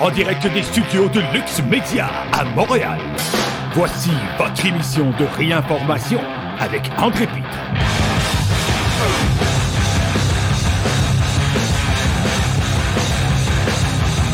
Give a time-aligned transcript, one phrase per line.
[0.00, 2.98] en direct des studios de Lux Media à Montréal.
[3.72, 6.20] Voici votre émission de réinformation
[6.60, 7.48] avec André Pitre.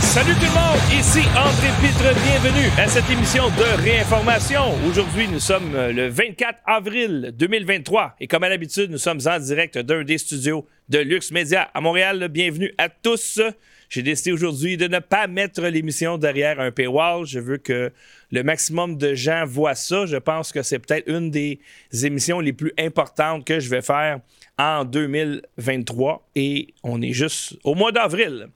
[0.00, 4.62] Salut tout le monde, ici André Pitre, bienvenue à cette émission de réinformation.
[4.88, 9.78] Aujourd'hui, nous sommes le 24 avril 2023 et comme à l'habitude, nous sommes en direct
[9.78, 12.28] d'un des studios de Lux Media à Montréal.
[12.28, 13.40] Bienvenue à tous.
[13.94, 17.24] J'ai décidé aujourd'hui de ne pas mettre l'émission derrière un paywall.
[17.26, 17.92] Je veux que
[18.32, 20.04] le maximum de gens voient ça.
[20.04, 21.60] Je pense que c'est peut-être une des
[22.02, 24.18] émissions les plus importantes que je vais faire
[24.58, 28.48] en 2023 et on est juste au mois d'avril.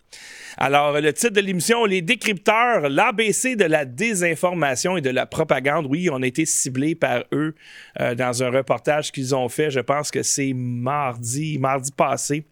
[0.57, 5.87] Alors, le titre de l'émission, Les décrypteurs, l'ABC de la désinformation et de la propagande.
[5.89, 7.55] Oui, on a été ciblé par eux
[8.01, 9.71] euh, dans un reportage qu'ils ont fait.
[9.71, 12.45] Je pense que c'est mardi, mardi passé.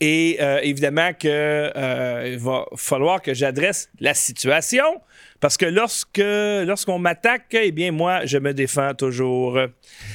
[0.00, 5.00] Et euh, évidemment qu'il euh, va falloir que j'adresse la situation
[5.40, 9.58] parce que lorsqu'on m'attaque, eh bien moi, je me défends toujours.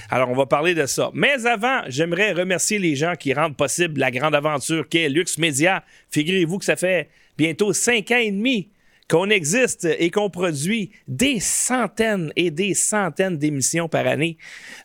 [0.09, 1.11] Alors, on va parler de ça.
[1.13, 5.83] Mais avant, j'aimerais remercier les gens qui rendent possible la grande aventure qu'est Lux Media.
[6.11, 8.69] Figurez-vous que ça fait bientôt cinq ans et demi
[9.09, 14.38] qu'on existe et qu'on produit des centaines et des centaines d'émissions par année.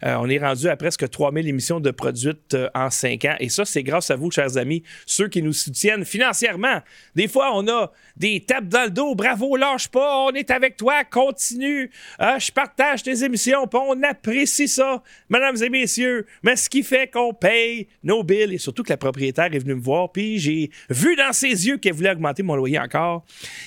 [0.04, 3.34] Euh, on est rendu à presque 3000 émissions de produites euh, en cinq ans.
[3.40, 6.80] Et ça, c'est grâce à vous, chers amis, ceux qui nous soutiennent financièrement.
[7.16, 9.14] Des fois, on a des tapes dans le dos.
[9.14, 11.90] Bravo, lâche pas, on est avec toi, continue.
[12.20, 16.26] Euh, je partage tes émissions, on apprécie ça, mesdames et messieurs.
[16.42, 19.74] Mais ce qui fait qu'on paye nos billes et surtout que la propriétaire est venue
[19.74, 23.24] me voir, puis j'ai vu dans ses yeux qu'elle voulait augmenter mon loyer encore.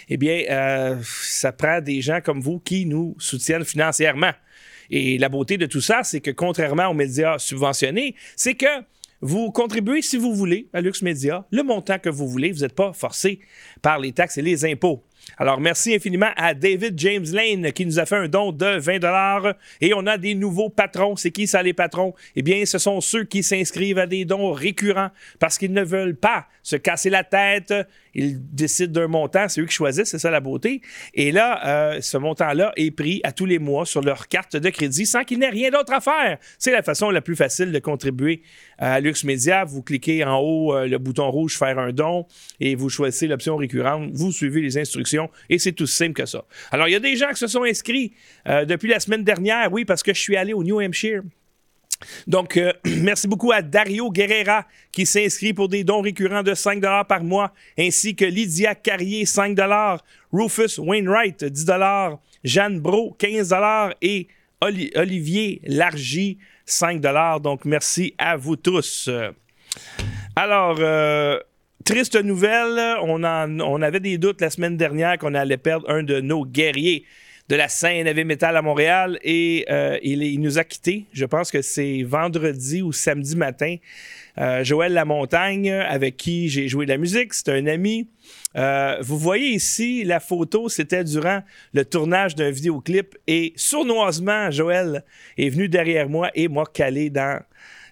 [0.08, 4.32] Eh bien, euh, ça prend des gens comme vous qui nous soutiennent financièrement.
[4.90, 8.84] Et la beauté de tout ça, c'est que contrairement aux médias subventionnés, c'est que
[9.22, 12.52] vous contribuez si vous voulez à Lux Media, le montant que vous voulez.
[12.52, 13.40] Vous n'êtes pas forcé
[13.82, 15.04] par les taxes et les impôts.
[15.38, 19.56] Alors, merci infiniment à David James Lane qui nous a fait un don de 20
[19.82, 21.16] et on a des nouveaux patrons.
[21.16, 22.14] C'est qui ça, les patrons?
[22.36, 26.16] Eh bien, ce sont ceux qui s'inscrivent à des dons récurrents parce qu'ils ne veulent
[26.16, 27.74] pas se casser la tête.
[28.14, 30.82] Ils décident d'un montant, c'est eux qui choisissent, c'est ça la beauté.
[31.14, 34.70] Et là, euh, ce montant-là est pris à tous les mois sur leur carte de
[34.70, 36.38] crédit sans qu'il n'ait rien d'autre à faire.
[36.58, 38.42] C'est la façon la plus facile de contribuer
[38.78, 39.66] à Lux Media.
[39.66, 42.26] Vous cliquez en haut euh, le bouton rouge Faire un don
[42.60, 44.10] et vous choisissez l'option récurrente.
[44.14, 45.15] Vous suivez les instructions
[45.50, 46.44] et c'est tout simple que ça.
[46.72, 48.14] Alors, il y a des gens qui se sont inscrits
[48.48, 51.22] euh, depuis la semaine dernière, oui, parce que je suis allé au New Hampshire.
[52.28, 56.82] Donc, euh, merci beaucoup à Dario Guerrera qui s'inscrit pour des dons récurrents de 5
[57.08, 59.58] par mois, ainsi que Lydia Carrier, 5
[60.32, 61.66] Rufus Wainwright, 10
[62.44, 63.56] Jeanne Bro, 15
[64.02, 64.28] et
[64.62, 67.02] Olivier Largy, 5
[67.42, 69.10] Donc, merci à vous tous.
[70.36, 71.40] Alors, euh,
[71.86, 76.44] triste nouvelle, on, avait des doutes la semaine dernière qu'on allait perdre un de nos
[76.44, 77.06] guerriers
[77.48, 81.06] de la scène heavy metal à Montréal et euh, il, nous a quittés.
[81.14, 83.76] Je pense que c'est vendredi ou samedi matin.
[84.40, 88.10] Euh, Joël Lamontagne, avec qui j'ai joué de la musique, c'est un ami.
[88.56, 95.04] Euh, vous voyez ici la photo, c'était durant le tournage d'un vidéoclip et sournoisement, Joël
[95.38, 97.40] est venu derrière moi et m'a calé dans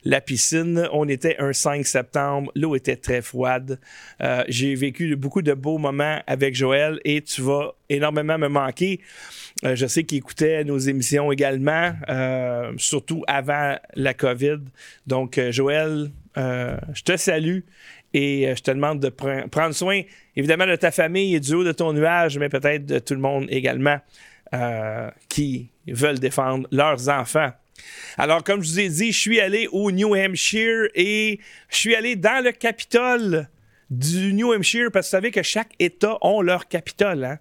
[0.04, 0.88] la piscine.
[0.92, 3.80] On était un 5 septembre, l'eau était très froide.
[4.22, 9.00] Euh, j'ai vécu beaucoup de beaux moments avec Joël et tu vas énormément me manquer.
[9.64, 14.60] Euh, je sais qu'il écoutait nos émissions également, euh, surtout avant la COVID.
[15.08, 17.60] Donc, Joël, je te salue
[18.14, 20.02] et je te demande de prendre soin,
[20.36, 23.20] évidemment, de ta famille et du haut de ton nuage, mais peut-être de tout le
[23.20, 24.00] monde également
[25.30, 27.52] qui veulent défendre leurs enfants.
[28.18, 31.40] Alors, comme je vous ai dit, je suis allé au New Hampshire et
[31.70, 33.50] je suis allé dans le Capitole
[33.90, 37.26] du New Hampshire parce que vous savez que chaque État a leur Capitole.
[37.26, 37.40] Hein.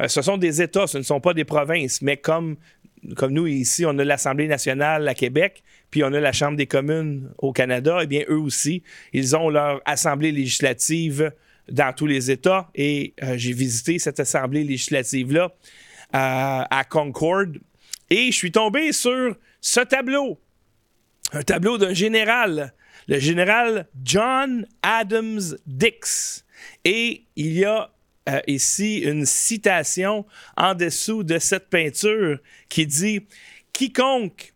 [0.00, 2.56] Euh, ce sont des États, ce ne sont pas des provinces, mais comme,
[3.02, 7.30] nous ici, on a l'Assemblée nationale à Québec, puis on a la Chambre des communes
[7.38, 8.82] au Canada, eh bien, eux aussi,
[9.12, 11.32] ils ont leur Assemblée législative
[11.70, 15.52] dans tous les États et euh, j'ai visité cette Assemblée législative-là
[16.12, 17.46] à Concord
[18.10, 19.36] et je suis tombé sur
[19.66, 20.40] ce tableau.
[21.32, 22.72] Un tableau d'un général,
[23.08, 26.44] le général John Adams Dix.
[26.84, 27.90] Et il y a
[28.28, 30.24] euh, ici une citation
[30.56, 33.26] en dessous de cette peinture qui dit
[33.72, 34.54] Quiconque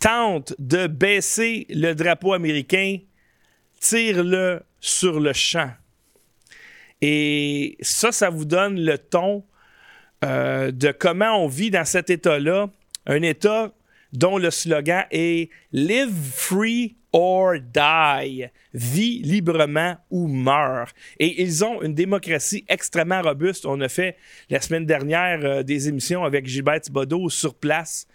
[0.00, 2.98] tente de baisser le drapeau américain,
[3.78, 5.70] tire-le sur le champ.
[7.00, 9.44] Et ça, ça vous donne le ton
[10.24, 12.68] euh, de comment on vit dans cet État-là,
[13.06, 13.72] un État
[14.14, 20.92] dont le slogan est Live Free or die, vis librement ou meurt.
[21.20, 23.66] Et ils ont une démocratie extrêmement robuste.
[23.66, 24.16] On a fait
[24.50, 28.08] la semaine dernière euh, des émissions avec Gilbert Thibodeau sur place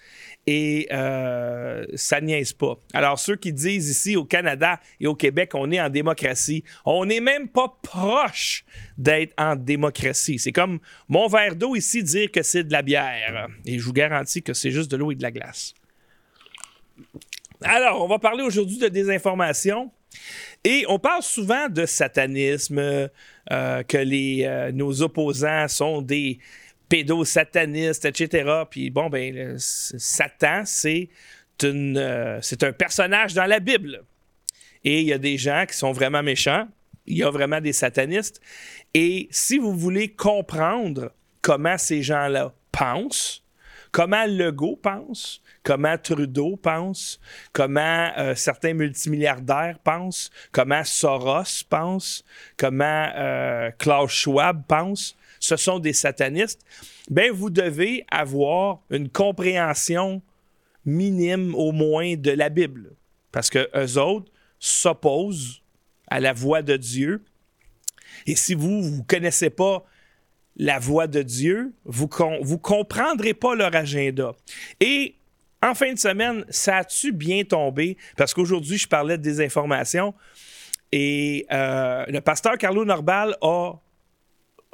[0.45, 2.77] et euh, ça niaise pas.
[2.93, 7.05] Alors, ceux qui disent ici au Canada et au Québec, on est en démocratie, on
[7.05, 8.65] n'est même pas proche
[8.97, 10.39] d'être en démocratie.
[10.39, 13.47] C'est comme mon verre d'eau ici dire que c'est de la bière.
[13.65, 15.73] Et je vous garantis que c'est juste de l'eau et de la glace.
[17.61, 19.91] Alors, on va parler aujourd'hui de désinformation.
[20.63, 26.39] Et on parle souvent de satanisme, euh, que euh, nos opposants sont des
[26.89, 28.63] pédosatanistes, etc.
[28.69, 30.63] Puis bon, ben, Satan,
[31.63, 34.03] euh, c'est un personnage dans la Bible.
[34.83, 36.67] Et il y a des gens qui sont vraiment méchants.
[37.05, 38.41] Il y a vraiment des satanistes.
[38.93, 41.11] Et si vous voulez comprendre
[41.41, 43.43] comment ces gens-là pensent,
[43.91, 47.19] comment Legault pense, comment Trudeau pense,
[47.53, 52.23] comment euh, certains multimilliardaires pensent, comment Soros pense,
[52.57, 56.61] comment euh, Klaus Schwab pense, ce sont des satanistes,
[57.09, 60.21] ben vous devez avoir une compréhension
[60.85, 62.95] minime au moins de la Bible.
[63.31, 65.61] Parce que eux autres s'opposent
[66.07, 67.23] à la voix de Dieu.
[68.25, 69.85] Et si vous ne connaissez pas
[70.59, 74.33] la voix de Dieu, vous ne comprendrez pas leur agenda.
[74.81, 75.15] Et
[75.63, 77.97] en fin de semaine, ça a-tu bien tombé?
[78.17, 80.13] Parce qu'aujourd'hui, je parlais de désinformation
[80.91, 83.73] et euh, le pasteur Carlo Norbal a,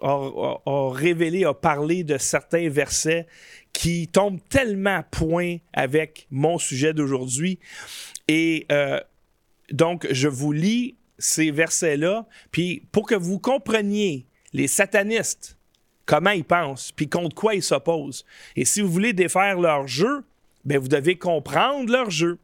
[0.01, 3.27] a, révélé, a parlé de certains versets
[3.71, 7.59] qui tombent tellement à point avec mon sujet d'aujourd'hui.
[8.27, 8.99] Et euh,
[9.71, 15.54] donc, je vous lis ces versets-là, puis pour que vous compreniez les satanistes,
[16.05, 18.25] comment ils pensent, puis contre quoi ils s'opposent.
[18.55, 20.23] Et si vous voulez défaire leur jeu,
[20.63, 22.37] ben vous devez comprendre leur jeu.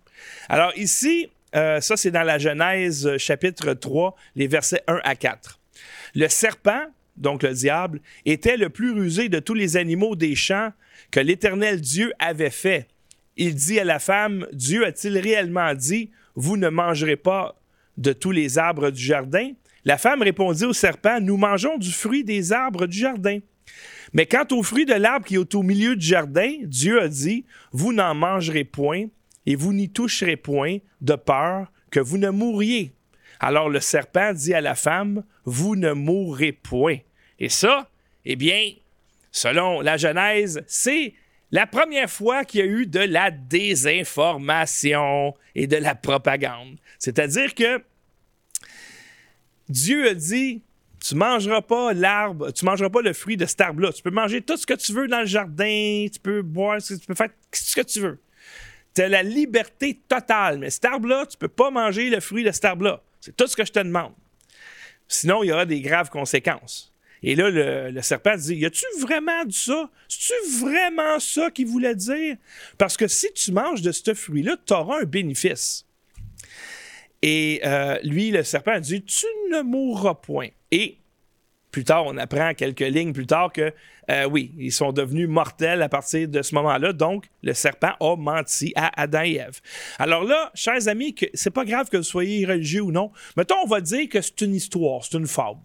[0.50, 5.16] Alors ici, euh, ça c'est dans la Genèse euh, chapitre 3, les versets 1 à
[5.16, 5.60] 4.
[6.16, 6.86] Le serpent,
[7.18, 10.72] donc le diable, était le plus rusé de tous les animaux des champs
[11.10, 12.88] que l'Éternel Dieu avait fait.
[13.38, 17.56] Il dit à la femme, Dieu a-t-il réellement dit, vous ne mangerez pas
[17.98, 19.52] de tous les arbres du jardin?
[19.84, 23.40] La femme répondit au serpent, nous mangeons du fruit des arbres du jardin.
[24.13, 27.46] Mais quant au fruit de l'arbre qui est au milieu du jardin, Dieu a dit,
[27.72, 29.06] vous n'en mangerez point
[29.46, 32.94] et vous n'y toucherez point de peur que vous ne mouriez.
[33.40, 36.98] Alors le serpent dit à la femme, vous ne mourrez point.
[37.40, 37.90] Et ça,
[38.25, 38.72] eh bien,
[39.31, 41.13] selon la Genèse, c'est
[41.52, 46.78] la première fois qu'il y a eu de la désinformation et de la propagande.
[47.00, 47.84] C'est-à-dire que
[49.68, 50.62] Dieu a dit,
[51.01, 53.92] tu mangeras pas l'arbre, tu mangeras pas le fruit de cet arbre-là.
[53.92, 56.98] Tu peux manger tout ce que tu veux dans le jardin, tu peux boire, tu
[57.00, 58.21] peux faire ce que tu veux.
[58.94, 62.51] Tu as la liberté totale, mais cet arbre-là, tu peux pas manger le fruit de
[62.51, 63.01] cet arbre-là.
[63.19, 64.13] C'est tout ce que je te demande.
[65.07, 66.94] Sinon, il y aura des graves conséquences.
[67.24, 69.89] Et là, le, serpent dit Y a-tu vraiment dit ça?
[70.07, 72.38] C'est-tu vraiment ça qu'il voulait dire?
[72.77, 75.86] Parce que si tu manges de ce fruit-là, tu auras un bénéfice.
[77.21, 80.50] Et euh, lui, le serpent, dit Tu ne mourras point.
[80.71, 80.97] Et
[81.71, 83.73] plus tard, on apprend quelques lignes plus tard que
[84.09, 86.91] euh, oui, ils sont devenus mortels à partir de ce moment-là.
[86.91, 89.62] Donc, le serpent a menti à Adam et Ève.
[89.97, 93.12] Alors là, chers amis, c'est pas grave que vous soyez religieux ou non.
[93.38, 95.59] Mettons, on va dire que c'est une histoire, c'est une fable.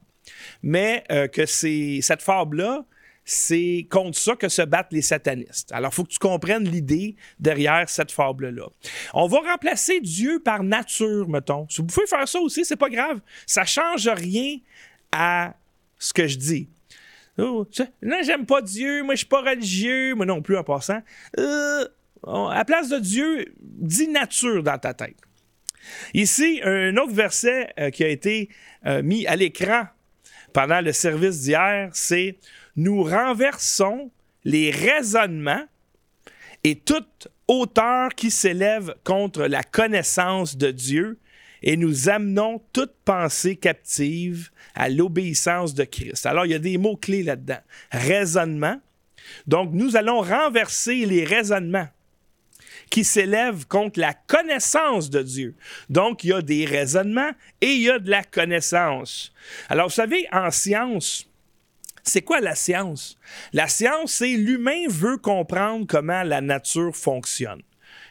[0.63, 2.85] Mais euh, que c'est cette fable-là,
[3.25, 5.73] c'est contre ça que se battent les satanistes.
[5.73, 8.69] Alors, il faut que tu comprennes l'idée derrière cette fable-là.
[9.15, 11.67] On va remplacer Dieu par nature, mettons.
[11.69, 13.21] Si vous pouvez faire ça aussi, c'est pas grave.
[13.45, 14.59] Ça change rien
[15.13, 15.55] à
[15.99, 16.69] ce que je dis.
[17.39, 17.67] Oh,
[18.03, 21.03] non, j'aime pas Dieu, moi je suis pas religieux, moi non plus en passant.
[21.39, 21.87] Euh,
[22.27, 25.17] à la place de Dieu, dis nature dans ta tête.
[26.15, 28.49] Ici, un autre verset euh, qui a été
[28.87, 29.85] euh, mis à l'écran
[30.53, 32.39] pendant le service d'hier, c'est
[32.77, 34.11] Nous renversons
[34.45, 35.65] les raisonnements
[36.65, 41.19] et toute hauteur qui s'élève contre la connaissance de Dieu
[41.63, 46.27] et nous amenons toute pensée captive à l'obéissance de Christ.
[46.27, 47.61] Alors, il y a des mots-clés là-dedans.
[47.91, 48.81] Raisonnement.
[49.47, 51.89] Donc, nous allons renverser les raisonnements
[52.91, 55.55] qui s'élèvent contre la connaissance de Dieu.
[55.89, 59.33] Donc, il y a des raisonnements et il y a de la connaissance.
[59.69, 61.29] Alors, vous savez, en science,
[62.05, 63.19] c'est quoi la science?
[63.53, 67.63] La science, c'est l'humain veut comprendre comment la nature fonctionne.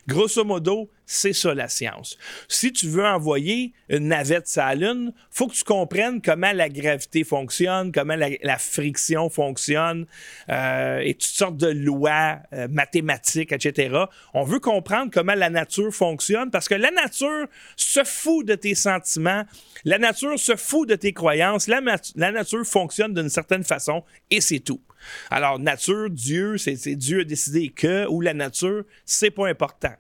[0.08, 2.18] Grosso modo, c'est ça la science.
[2.48, 6.70] Si tu veux envoyer une navette sur la Lune, faut que tu comprennes comment la
[6.70, 10.06] gravité fonctionne, comment la, friction fonctionne,
[10.50, 14.06] euh, et toutes sortes de lois euh, mathématiques, etc.
[14.34, 18.76] On veut comprendre comment la nature fonctionne parce que la nature se fout de tes
[18.76, 19.44] sentiments,
[19.84, 21.82] la nature se fout de tes croyances, la,
[22.16, 24.82] la nature fonctionne d'une certaine façon et c'est tout.
[25.30, 29.94] Alors, nature, Dieu, c'est Dieu a décidé que, ou la nature, c'est pas important.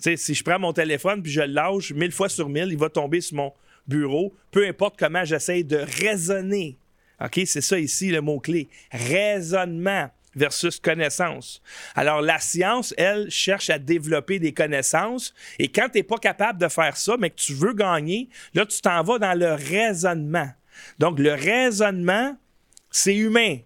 [0.00, 2.88] Si je prends mon téléphone puis je le lâche mille fois sur mille, il va
[2.88, 3.52] tomber sur mon
[3.86, 6.78] bureau, peu importe comment j'essaie de raisonner.
[7.20, 7.40] OK?
[7.44, 8.68] C'est ça ici le mot-clé.
[8.90, 11.60] Raisonnement versus connaissance.
[11.94, 15.34] Alors, la science, elle, cherche à développer des connaissances.
[15.58, 18.64] Et quand tu n'es pas capable de faire ça, mais que tu veux gagner, là,
[18.64, 20.48] tu t'en vas dans le raisonnement.
[20.98, 22.36] Donc, le raisonnement,
[22.90, 23.58] c'est humain.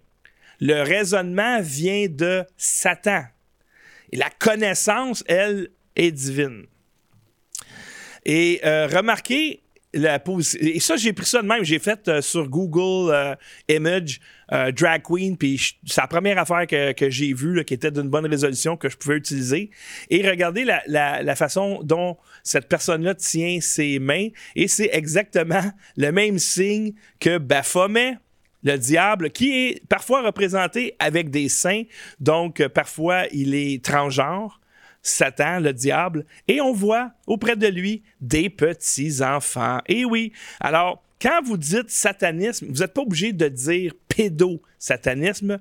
[0.59, 3.23] Le raisonnement vient de Satan.
[4.11, 6.65] Et la connaissance, elle, est divine.
[8.25, 9.61] Et euh, remarquez,
[9.93, 10.21] la
[10.59, 11.63] et ça, j'ai pris ça de même.
[11.63, 13.35] J'ai fait euh, sur Google euh,
[13.69, 18.27] Image Drag Queen, puis c'est la première affaire que, j'ai vue qui était d'une bonne
[18.27, 19.71] résolution que je pouvais utiliser.
[20.11, 25.63] Et regardez la, la façon dont cette personne-là tient ses mains, et c'est exactement
[25.97, 28.17] le même signe que Baphomet
[28.65, 31.83] le diable, qui est parfois représenté avec des saints,
[32.19, 34.59] donc parfois il est transgenre.
[35.05, 39.79] Satan, le diable, et on voit auprès de lui des petits-enfants.
[39.87, 45.59] Et oui, alors, quand vous dites satanisme, vous n'êtes pas obligé de dire pédosatanisme.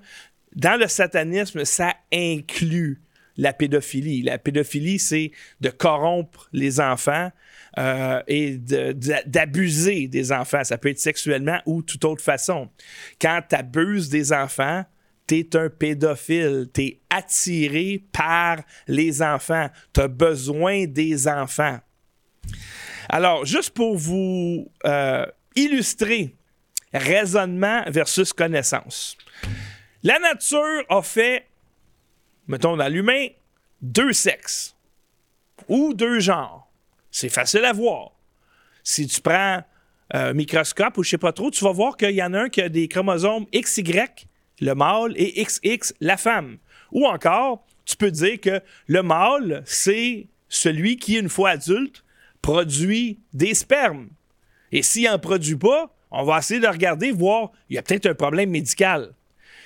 [0.56, 3.00] Dans le satanisme, ça inclut
[3.36, 4.22] la pédophilie.
[4.22, 7.30] La pédophilie, c'est de corrompre les enfants
[7.78, 10.64] euh, et d'abuser des enfants.
[10.64, 12.70] Ça peut être sexuellement ou toute autre façon.
[13.20, 14.84] Quand tu abuses des enfants,
[15.26, 16.68] tu es un pédophile.
[16.72, 19.68] Tu es attiré par les enfants.
[19.92, 21.78] Tu as besoin des enfants.
[23.08, 26.34] Alors, juste pour vous euh, illustrer
[26.92, 29.16] raisonnement versus connaissance.
[30.02, 31.46] La nature a fait,
[32.46, 33.28] mettons dans l'humain,
[33.80, 34.76] deux sexes
[35.68, 36.70] ou deux genres.
[37.10, 38.12] C'est facile à voir.
[38.82, 39.62] Si tu prends
[40.10, 42.48] un microscope ou je sais pas trop, tu vas voir qu'il y en a un
[42.48, 44.26] qui a des chromosomes XY,
[44.60, 46.58] le mâle, et XX, la femme.
[46.92, 52.04] Ou encore, tu peux dire que le mâle, c'est celui qui, une fois adulte,
[52.40, 54.08] produit des spermes.
[54.72, 58.06] Et s'il n'en produit pas, on va essayer de regarder, voir, il y a peut-être
[58.06, 59.14] un problème médical.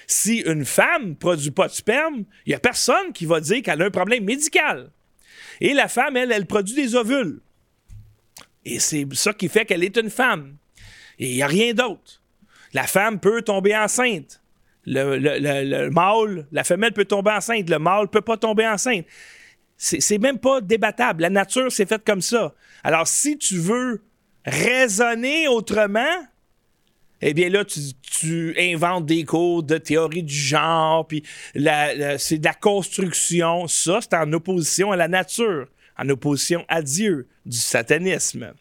[0.06, 3.62] Si une femme ne produit pas de sperme, il n'y a personne qui va dire
[3.62, 4.90] qu'elle a un problème médical.
[5.60, 7.40] Et la femme, elle, elle produit des ovules.
[8.64, 10.56] Et c'est ça qui fait qu'elle est une femme.
[11.18, 12.22] Et il n'y a rien d'autre.
[12.72, 14.40] La femme peut tomber enceinte.
[14.90, 17.68] Le, mâle, la femelle peut tomber enceinte.
[17.68, 19.04] Le mâle ne peut pas tomber enceinte.
[19.76, 21.22] C'est même pas débattable.
[21.22, 22.54] La nature, s'est faite comme ça.
[22.82, 24.02] Alors, si tu veux
[24.44, 26.00] raisonner autrement,
[27.20, 31.22] eh bien là, tu, inventes des cours de théorie du genre, puis
[31.54, 33.68] c'est de la construction.
[33.68, 38.52] Ça, c'est en opposition à la nature, en opposition à Dieu, du satanisme.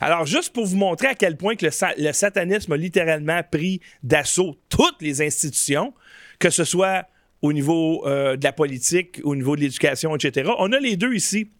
[0.00, 5.02] Alors, juste pour vous montrer à quel point le, satanisme a littéralement pris d'assaut toutes
[5.02, 5.92] les institutions,
[6.38, 7.06] que ce soit
[7.42, 11.14] au niveau euh, de la politique, au niveau de l'éducation, etc., on a les deux
[11.14, 11.50] ici.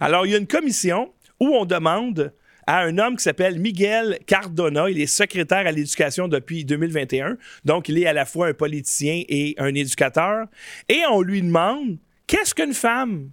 [0.00, 2.32] Alors, il y a une commission où on demande
[2.66, 4.88] à un homme qui s'appelle Miguel Cardona.
[4.88, 7.36] Il est secrétaire à l'éducation depuis 2021.
[7.64, 10.46] Donc, il est à la fois un politicien et un éducateur.
[10.88, 13.30] Et on lui demande qu'est-ce qu'une femme?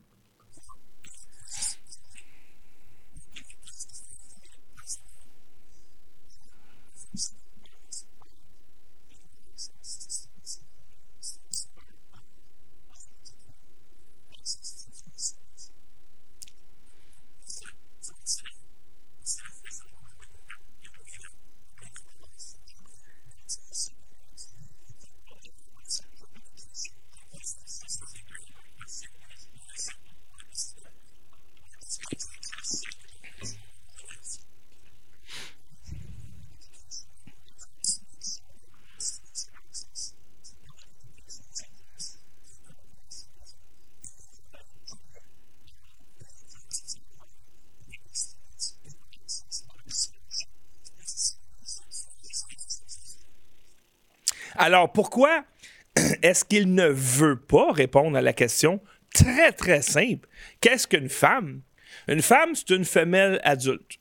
[54.72, 55.44] Alors, pourquoi
[56.24, 58.80] est-ce qu'il ne veut pas répondre à la question
[59.14, 60.30] très, très simple?
[60.62, 61.60] Qu'est-ce qu'une femme?
[62.08, 64.00] Une femme, c'est une femelle adulte.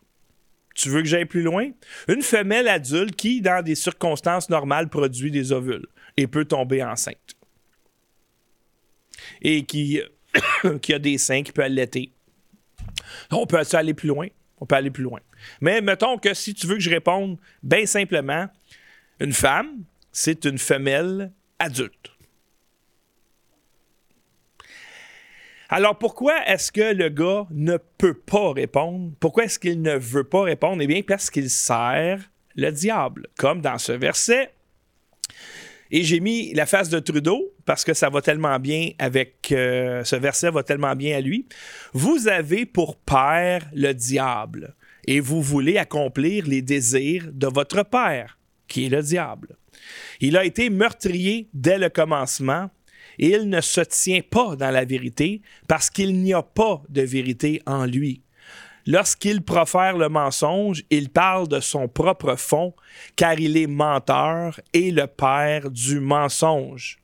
[0.77, 1.73] Tu veux que j'aille plus loin?
[2.07, 7.35] Une femelle adulte qui, dans des circonstances normales, produit des ovules et peut tomber enceinte.
[9.43, 10.01] Et qui,
[10.83, 12.13] qui a des seins, qui peut allaiter.
[13.33, 14.29] On peut aller plus loin.
[14.61, 15.19] On peut aller plus loin.
[15.61, 18.47] Mais mettons que si tu veux que je réponde bien simplement,
[19.19, 22.13] une femme, c'est une femelle adulte.
[25.69, 29.13] Alors pourquoi est-ce que le gars ne peut pas répondre?
[29.21, 30.83] Pourquoi est-ce qu'il ne veut pas répondre?
[30.83, 34.51] Eh bien, parce qu'il sert le diable, comme dans ce verset.
[35.93, 40.03] Et j'ai mis la face de Trudeau parce que ça va tellement bien avec euh,
[40.05, 41.47] ce verset va tellement bien à lui.
[41.93, 44.75] Vous avez pour père le diable
[45.07, 48.39] et vous voulez accomplir les désirs de votre père,
[48.69, 49.57] qui est le diable.
[50.21, 52.71] Il a été meurtrier dès le commencement
[53.19, 57.03] et il ne se tient pas dans la vérité parce qu'il n'y a pas de
[57.03, 58.23] vérité en lui.
[58.87, 62.75] Lorsqu'il profère le mensonge, il parle de son propre fond,
[63.15, 66.99] car il est menteur et le père du mensonge.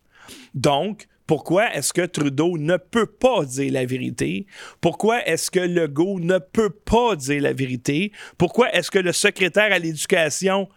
[0.54, 4.46] Donc, pourquoi est-ce que Trudeau ne peut pas dire la vérité?
[4.80, 8.12] Pourquoi est-ce que Legault ne peut pas dire la vérité?
[8.38, 10.68] Pourquoi est-ce que le secrétaire à l'éducation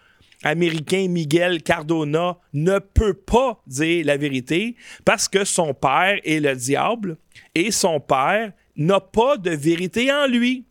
[0.44, 6.56] américain Miguel Cardona ne peut pas dire la vérité parce que son père est le
[6.56, 7.18] diable
[7.56, 10.66] et son père n'a pas de vérité en lui.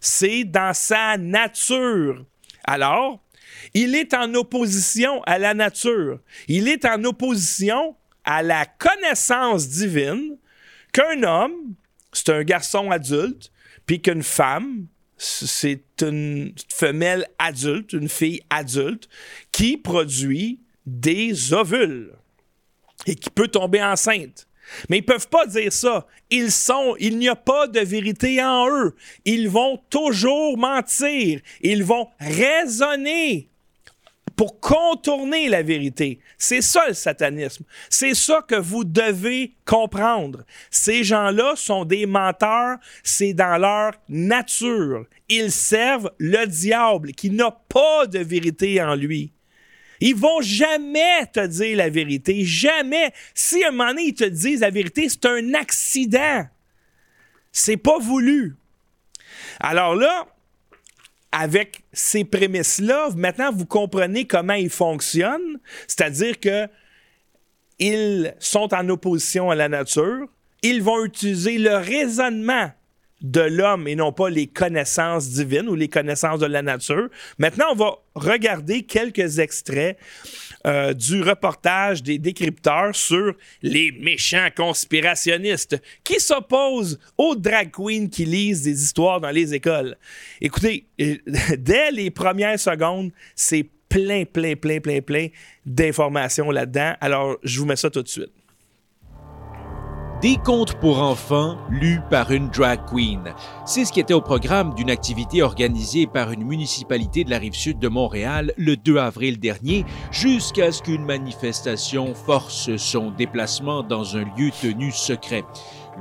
[0.00, 2.24] C'est dans sa nature.
[2.64, 3.22] Alors,
[3.74, 6.20] il est en opposition à la nature.
[6.48, 10.36] Il est en opposition à la connaissance divine
[10.92, 11.74] qu'un homme,
[12.12, 13.52] c'est un garçon adulte,
[13.84, 19.08] puis qu'une femme, c'est une femelle adulte, une fille adulte,
[19.52, 22.12] qui produit des ovules
[23.06, 24.46] et qui peut tomber enceinte.
[24.88, 26.06] Mais ils peuvent pas dire ça.
[26.30, 28.96] Ils sont, il n'y a pas de vérité en eux.
[29.24, 31.40] Ils vont toujours mentir.
[31.60, 33.48] Ils vont raisonner
[34.36, 36.20] pour contourner la vérité.
[36.36, 37.64] C'est ça le satanisme.
[37.88, 40.44] C'est ça que vous devez comprendre.
[40.70, 45.06] Ces gens-là sont des menteurs, c'est dans leur nature.
[45.30, 49.32] Ils servent le diable qui n'a pas de vérité en lui.
[50.00, 53.12] Ils vont jamais te dire la vérité, jamais.
[53.34, 56.46] Si à un moment donné ils te disent la vérité, c'est un accident.
[57.50, 58.54] C'est pas voulu.
[59.60, 60.26] Alors là,
[61.38, 66.66] avec ces prémices-là, maintenant vous comprenez comment ils fonctionnent, c'est-à-dire que
[67.78, 70.28] ils sont en opposition à la nature,
[70.62, 72.70] ils vont utiliser le raisonnement
[73.20, 77.08] de l'homme et non pas les connaissances divines ou les connaissances de la nature.
[77.38, 79.98] Maintenant, on va regarder quelques extraits
[80.66, 88.24] euh, du reportage des décrypteurs sur les méchants conspirationnistes qui s'opposent aux drag queens qui
[88.24, 89.96] lisent des histoires dans les écoles.
[90.40, 91.16] Écoutez, euh,
[91.58, 95.28] dès les premières secondes, c'est plein, plein, plein, plein, plein
[95.64, 96.94] d'informations là-dedans.
[97.00, 98.35] Alors, je vous mets ça tout de suite.
[100.22, 103.34] Des contes pour enfants lus par une drag queen.
[103.66, 107.54] C'est ce qui était au programme d'une activité organisée par une municipalité de la rive
[107.54, 114.16] sud de Montréal le 2 avril dernier, jusqu'à ce qu'une manifestation force son déplacement dans
[114.16, 115.44] un lieu tenu secret.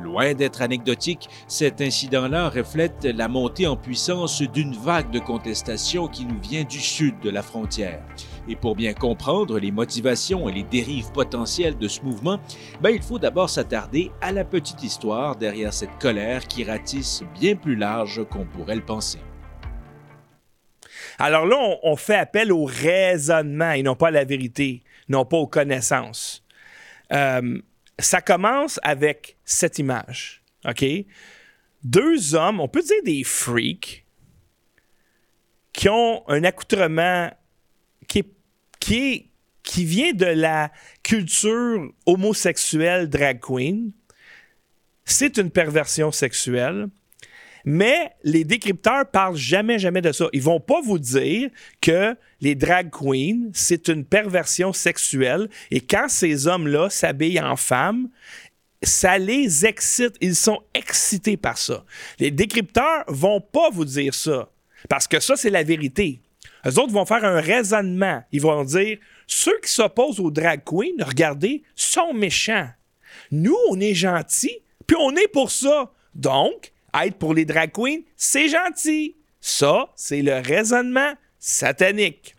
[0.01, 6.25] Loin d'être anecdotique, cet incident-là reflète la montée en puissance d'une vague de contestation qui
[6.25, 8.01] nous vient du sud de la frontière.
[8.47, 12.39] Et pour bien comprendre les motivations et les dérives potentielles de ce mouvement,
[12.81, 17.55] ben, il faut d'abord s'attarder à la petite histoire derrière cette colère qui ratisse bien
[17.55, 19.19] plus large qu'on pourrait le penser.
[21.17, 25.38] Alors là, on, fait appel au raisonnement et non pas à la vérité, non pas
[25.38, 26.43] aux connaissances.
[27.13, 27.60] Euh,
[27.97, 30.84] ça commence avec cette image, OK?
[31.84, 34.05] Deux hommes, on peut dire des freaks,
[35.71, 37.29] qui ont un accoutrement
[38.08, 38.35] qui est
[38.86, 40.71] qui, vient de la
[41.04, 43.91] culture homosexuelle drag queen.
[45.06, 46.88] C'est une perversion sexuelle.
[47.67, 50.28] Mais les décrypteurs parlent jamais, jamais de ça.
[50.34, 51.50] Ils vont pas vous dire
[51.82, 58.10] que les drag queens, c'est une perversion sexuelle et quand ces hommes-là s'habillent en femmes,
[58.84, 60.15] ça les excite.
[60.21, 61.84] Ils sont excités par ça.
[62.19, 64.52] Les décrypteurs vont pas vous dire ça
[64.88, 66.21] parce que ça, c'est la vérité.
[66.65, 68.23] Les autres vont faire un raisonnement.
[68.32, 68.97] Ils vont dire
[69.28, 72.69] ceux qui s'opposent aux drag queens, regardez, sont méchants.
[73.32, 75.91] Nous, on est gentils, puis on est pour ça.
[76.15, 79.15] Donc, être pour les drag queens, c'est gentil.
[79.39, 82.36] Ça, c'est le raisonnement satanique.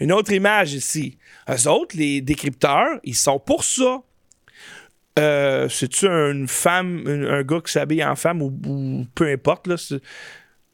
[0.00, 1.18] Une autre image ici.
[1.48, 4.02] Eux autres, les décrypteurs, ils sont pour ça.
[5.18, 9.76] Euh, C'est-tu une femme, un, gars qui s'habille en femme ou, peu importe, là,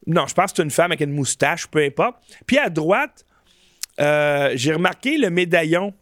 [0.06, 2.16] non, je pense que c'est une femme avec une moustache, peu importe.
[2.46, 3.24] Puis à droite,
[4.00, 5.92] euh, j'ai remarqué le médaillon.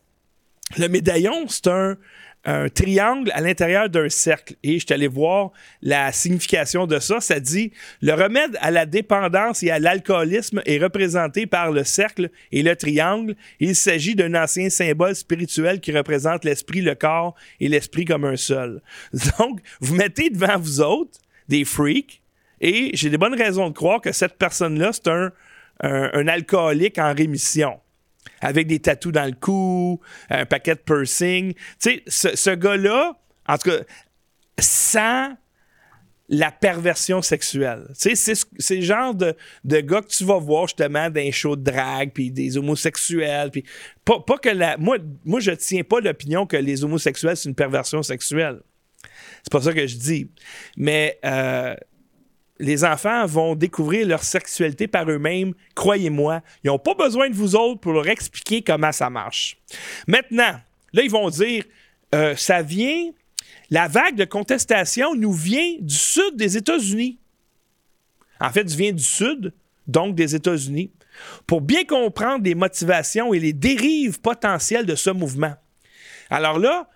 [0.77, 1.97] Le médaillon, c'est un,
[2.45, 4.55] un triangle à l'intérieur d'un cercle.
[4.63, 7.21] Et je suis allé voir la signification de ça.
[7.21, 12.31] Ça dit le remède à la dépendance et à l'alcoolisme est représenté par le cercle
[12.53, 13.35] et le triangle.
[13.61, 18.37] Il s'agit d'un ancien symbole spirituel qui représente l'esprit, le corps et l'esprit comme un
[18.37, 18.83] seul.
[19.39, 22.21] Donc, vous mettez devant vous autres des freaks
[22.61, 25.33] et j'ai des bonnes raisons de croire que cette personne-là, c'est un,
[25.81, 27.81] un alcoolique en rémission
[28.41, 31.55] avec des tatous dans le cou, un paquet de piercing.
[31.81, 33.17] Tu sais, ce, gars-là,
[33.49, 33.79] en tout cas,
[34.59, 35.35] sans
[36.29, 37.87] la perversion sexuelle.
[38.01, 41.33] Tu sais, c'est le genre de, de, gars que tu vas voir justement dans les
[41.33, 43.65] shows de drague, puis des homosexuels, puis
[44.05, 44.79] pas, que la...
[44.79, 48.61] Moi, moi, je tiens pas l'opinion que les homosexuels, c'est une perversion sexuelle.
[49.43, 50.31] C'est pas ça que je dis.
[50.79, 51.75] Mais euh,
[52.59, 55.55] les enfants vont découvrir leur sexualité par eux-mêmes.
[55.75, 59.57] Croyez-moi, ils n'ont pas besoin de vous autres pour leur expliquer comment ça marche.
[60.07, 60.61] Maintenant,
[60.93, 61.65] là, ils vont dire,
[62.15, 63.11] euh, ça vient,
[63.71, 67.19] la vague de contestation nous vient du sud des États-Unis.
[68.41, 69.53] En fait, vient du sud,
[69.87, 70.93] donc des États-Unis,
[71.47, 75.55] pour bien comprendre les motivations et les dérives potentielles de ce mouvement.
[76.31, 76.89] Alors là,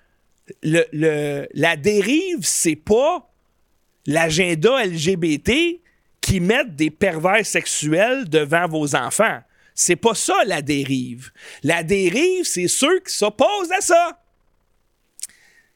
[0.62, 3.27] la dérive, c'est pas
[4.09, 5.81] l'agenda LGBT
[6.23, 9.40] qui mettent des pervers sexuels devant vos enfants.
[9.75, 11.31] C'est pas ça la dérive.
[11.62, 14.21] La dérive, c'est ceux qui s'opposent à ça.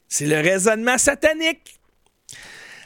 [0.07, 1.72] C'est le raisonnement satanique.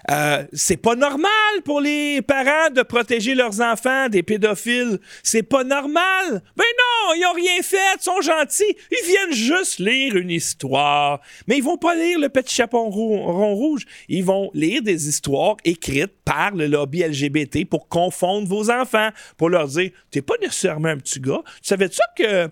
[0.09, 1.29] Euh, c'est pas normal
[1.65, 4.99] pour les parents de protéger leurs enfants des pédophiles.
[5.21, 6.41] C'est pas normal.
[6.55, 8.77] Ben non, ils ont rien fait, ils sont gentils.
[8.91, 11.19] Ils viennent juste lire une histoire.
[11.47, 13.85] Mais ils vont pas lire le petit chaperon rond rouge.
[14.07, 19.49] Ils vont lire des histoires écrites par le lobby LGBT pour confondre vos enfants, pour
[19.49, 21.41] leur dire, t'es pas nécessairement un petit gars.
[21.61, 22.49] Tu savais-tu que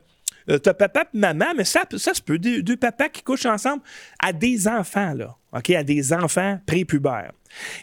[0.50, 3.46] euh, t'as papa et maman, mais ça, ça se peut, deux, deux, papas qui couchent
[3.46, 3.82] ensemble
[4.20, 7.32] à des enfants, là, À des enfants prépubères.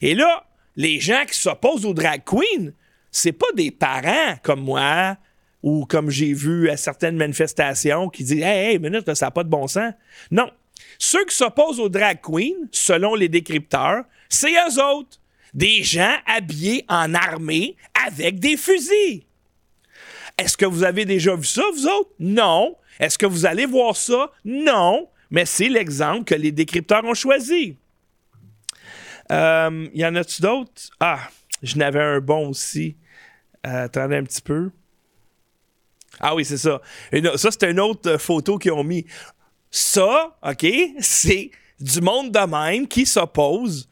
[0.02, 0.44] Et là,
[0.76, 2.72] les gens qui s'opposent aux drag queens,
[3.10, 5.16] c'est pas des parents comme moi
[5.62, 9.44] ou comme j'ai vu à certaines manifestations qui disent Hey, hey, minute, ça n'a pas
[9.44, 9.94] de bon sens.
[10.30, 10.50] Non.
[10.98, 15.18] Ceux qui s'opposent aux drag queens, selon les décrypteurs, c'est eux autres.
[15.54, 19.24] Des gens habillés en armée avec des fusils.
[20.38, 22.10] Est-ce que vous avez déjà vu ça, vous autres?
[22.18, 22.76] Non.
[22.98, 24.30] Est-ce que vous allez voir ça?
[24.44, 25.08] Non.
[25.32, 27.76] Mais c'est l'exemple que les décrypteurs ont choisi.
[29.32, 30.90] Euh, y en a-tu d'autres?
[31.00, 31.20] Ah,
[31.62, 32.96] je n'avais un bon aussi.
[33.66, 34.70] Euh, attendez un petit peu.
[36.20, 36.82] Ah oui, c'est ça.
[37.36, 39.06] ça, c'est une autre photo qu'ils ont mis.
[39.70, 40.66] Ça, OK,
[40.98, 43.88] c'est du monde de même qui s'oppose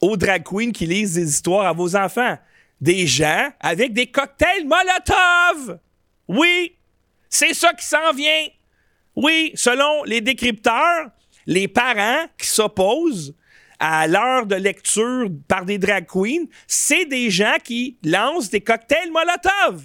[0.00, 2.38] aux drag queens qui lisent des histoires à vos enfants.
[2.80, 5.80] Des gens avec des cocktails Molotov!
[6.28, 6.76] Oui,
[7.28, 8.46] c'est ça qui s'en vient.
[9.16, 11.08] Oui, selon les décrypteurs,
[11.46, 13.34] les parents qui s'opposent
[13.78, 19.10] à l'heure de lecture par des drag queens, c'est des gens qui lancent des cocktails
[19.10, 19.84] Molotov.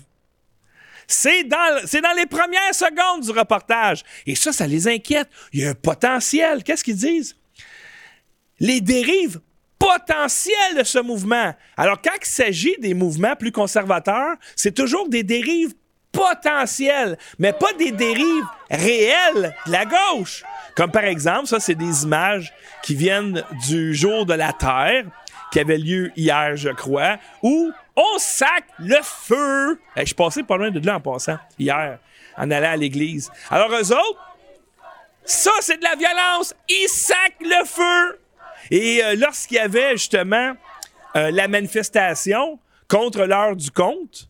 [1.07, 4.03] C'est dans, les premières secondes du reportage.
[4.25, 5.29] Et ça, ça les inquiète.
[5.51, 6.63] Il y a un potentiel.
[6.63, 7.35] Qu'est-ce qu'ils disent?
[8.59, 9.41] Les dérives
[9.77, 11.53] potentielles de ce mouvement.
[11.75, 15.73] Alors, quand il s'agit des mouvements plus conservateurs, c'est toujours des dérives
[16.11, 20.43] potentielles, mais pas des dérives réelles de la gauche.
[20.75, 25.05] Comme par exemple, ça, c'est des images qui viennent du jour de la Terre,
[25.51, 29.79] qui avait lieu hier, je crois, où on sac le feu.
[29.97, 31.99] je suis passé pas loin de là en passant, hier,
[32.37, 33.29] en allant à l'église.
[33.49, 34.19] Alors, eux autres,
[35.23, 36.55] ça, c'est de la violence.
[36.69, 38.19] Ils sacent le feu.
[38.69, 40.53] Et euh, lorsqu'il y avait justement
[41.15, 44.29] euh, la manifestation contre l'heure du compte,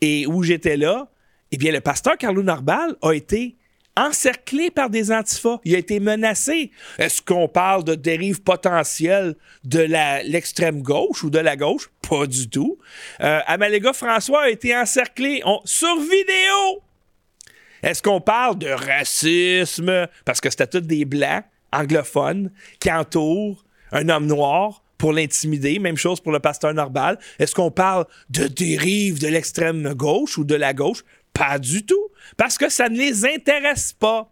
[0.00, 1.08] et où j'étais là,
[1.52, 3.56] eh bien, le pasteur Carlo Narbal a été
[3.96, 5.60] encerclé par des antifas.
[5.64, 6.70] Il a été menacé.
[6.98, 9.80] Est-ce qu'on parle de dérive potentielle de
[10.24, 11.90] l'extrême gauche ou de la gauche?
[12.08, 12.78] Pas du tout.
[13.20, 16.82] Euh, Amalega François a été encerclé sur vidéo.
[17.82, 20.08] Est-ce qu'on parle de racisme?
[20.24, 25.78] Parce que c'était tous des blancs anglophones qui entourent un homme noir pour l'intimider.
[25.78, 27.18] Même chose pour le pasteur Norbal.
[27.38, 31.04] Est-ce qu'on parle de dérive de l'extrême gauche ou de la gauche?
[31.34, 34.30] Pas du tout, parce que ça ne les intéresse pas.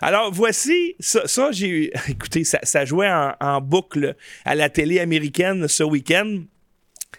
[0.00, 6.42] Alors voici, ça, j'ai écoutez, ça, jouait en, boucle à la télé américaine ce week-end.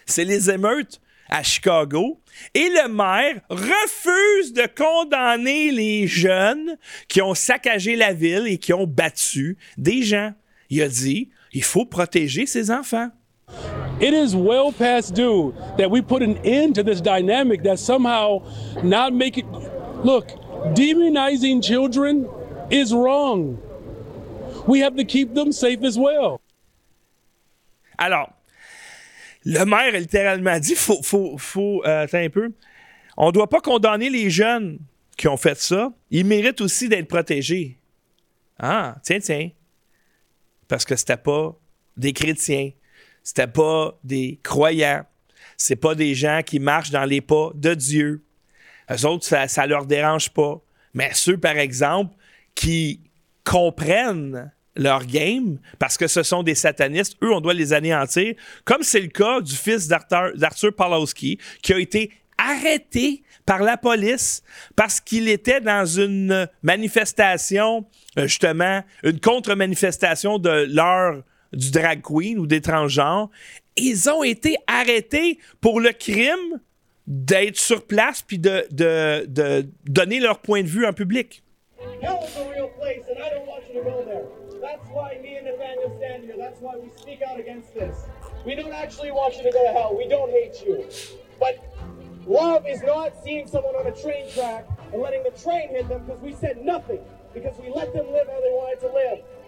[0.06, 2.22] C'est les émeutes à Chicago.
[2.54, 8.74] Et le maire refuse de condamner les jeunes qui ont saccagé la ville et qui
[8.74, 10.34] ont battu des gens.
[10.70, 13.10] Il a dit, il faut protéger ses enfants.
[14.00, 18.44] It is well past due that we put an end to this dynamic that somehow
[18.84, 19.46] not make it.
[20.04, 20.28] Look,
[20.76, 22.30] demonizing children
[22.70, 23.62] is wrong.
[24.68, 26.40] we have to keep them safe as well.
[27.98, 28.34] Alors,
[29.46, 32.52] le maire a littéralement dit faut, faut, faut euh, attends un peu.
[33.18, 34.80] On ne doit pas condamner les jeunes
[35.18, 35.94] qui ont fait ça.
[36.12, 37.80] Ils méritent aussi d'être protégés.
[38.60, 39.50] Ah, tiens, tiens.
[40.68, 41.56] Parce que c'était pas
[41.96, 42.72] des chrétiens.
[43.26, 45.04] C'était pas des croyants.
[45.58, 48.24] C'est pas des gens qui marchent dans les pas de Dieu.
[48.92, 50.62] Eux autres, ça, ça leur dérange pas.
[50.94, 52.16] Mais ceux, par exemple,
[52.54, 53.02] qui
[53.44, 57.18] comprennent leur game parce que ce sont des satanistes.
[57.24, 61.80] Eux, on doit les anéantir, comme c'est le cas du fils d'Arthur Pawlowski, qui a
[61.80, 64.44] été arrêté par la police
[64.76, 67.86] parce qu'il était dans une manifestation,
[68.20, 72.62] euh, justement, une contre-manifestation de l'heure du drag queen ou des.
[73.78, 76.62] Ils ont été arrêtés pour le crime
[77.08, 78.68] d'être sur place puis de,
[79.86, 81.44] donner leur point de vue en public.
[91.38, 91.60] But
[92.28, 96.04] love is not seeing someone on a train track and letting the train hit them
[96.06, 97.00] because we said nothing,
[97.34, 99.20] because we let them live how they wanted to live.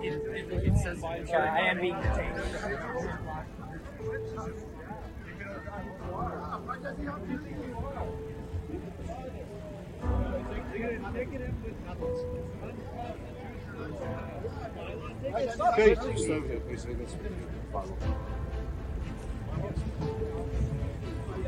[0.00, 2.36] It, it, it says, I am being detained.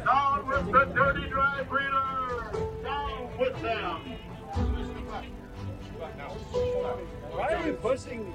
[0.04, 2.50] Down with the dirty dry breeder!
[2.82, 4.00] Down with them!
[7.32, 8.32] Why are you pushing?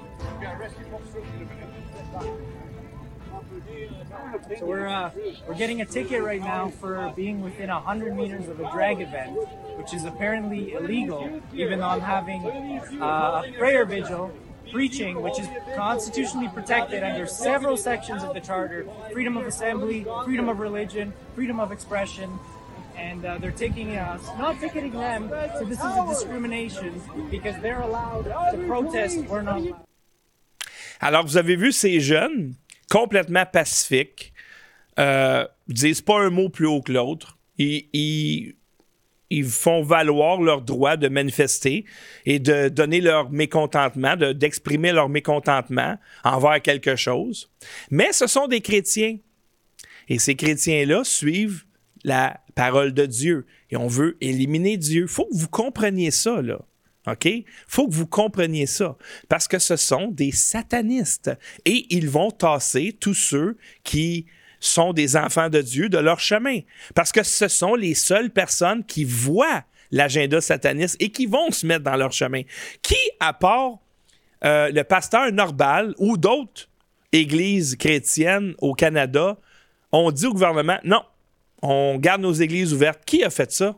[4.58, 5.10] So we're uh,
[5.46, 9.36] we're getting a ticket right now for being within hundred meters of a drag event,
[9.76, 12.42] which is apparently illegal, even though I'm having
[13.00, 14.32] uh, a prayer vigil
[14.72, 20.48] preaching, which is constitutionally protected under several sections of the charter: freedom of assembly, freedom
[20.48, 22.38] of religion, freedom of expression.
[22.98, 28.24] And they're taking us, not ticketing them, so this is a discrimination because they're allowed
[28.24, 29.86] to protest, we're not allowed.
[31.00, 32.54] Alors, vous avez vu ces jeunes
[32.90, 34.32] complètement pacifiques,
[34.98, 37.36] euh, disent pas un mot plus haut que l'autre.
[37.58, 38.54] Ils,
[39.44, 41.84] font valoir leur droit de manifester
[42.24, 47.50] et de donner leur mécontentement, de, d'exprimer leur mécontentement envers quelque chose.
[47.90, 49.18] Mais ce sont des chrétiens.
[50.08, 51.65] Et ces chrétiens-là suivent
[52.06, 53.46] la parole de Dieu.
[53.70, 55.02] Et on veut éliminer Dieu.
[55.02, 56.60] Il faut que vous compreniez ça, là.
[57.08, 57.28] OK?
[57.68, 58.96] faut que vous compreniez ça.
[59.28, 61.30] Parce que ce sont des satanistes.
[61.64, 64.26] Et ils vont tasser tous ceux qui
[64.60, 66.60] sont des enfants de Dieu de leur chemin.
[66.94, 71.66] Parce que ce sont les seules personnes qui voient l'agenda sataniste et qui vont se
[71.66, 72.42] mettre dans leur chemin.
[72.82, 73.78] Qui, à part
[74.44, 76.68] euh, le pasteur Norbal ou d'autres
[77.12, 79.38] églises chrétiennes au Canada,
[79.92, 81.02] ont dit au gouvernement, non,
[81.62, 83.04] on garde nos églises ouvertes.
[83.04, 83.76] Qui a fait ça?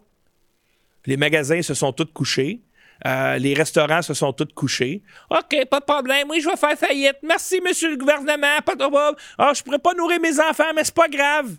[1.06, 2.60] Les magasins se sont tous couchés.
[3.06, 5.02] Euh, les restaurants se sont tous couchés.
[5.30, 6.28] OK, pas de problème.
[6.30, 7.16] Oui, je vais faire faillite.
[7.22, 8.60] Merci, monsieur le gouvernement.
[8.64, 9.14] Pas de problème.
[9.38, 11.56] Ah, je pourrais pas nourrir mes enfants, mais c'est pas grave.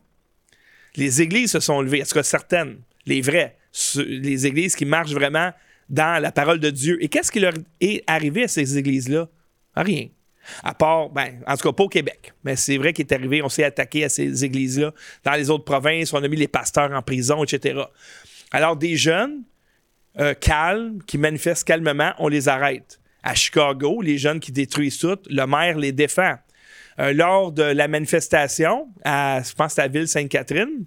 [0.96, 2.00] Les églises se sont levées.
[2.00, 3.58] Est-ce que certaines, les vraies,
[3.96, 5.52] les églises qui marchent vraiment
[5.90, 7.04] dans la parole de Dieu.
[7.04, 9.28] Et qu'est-ce qui leur est arrivé à ces églises-là?
[9.76, 10.08] Rien.
[10.64, 12.34] À part, ben, en tout cas, pas au Québec.
[12.44, 14.94] Mais c'est vrai qu'il est arrivé, on s'est attaqué à ces églises-là.
[15.24, 17.82] Dans les autres provinces, on a mis les pasteurs en prison, etc.
[18.52, 19.44] Alors, des jeunes
[20.20, 23.00] euh, calmes, qui manifestent calmement, on les arrête.
[23.24, 26.36] À Chicago, les jeunes qui détruisent tout, le maire les défend.
[27.00, 30.86] Euh, lors de la manifestation, à, je pense à la ville Sainte-Catherine,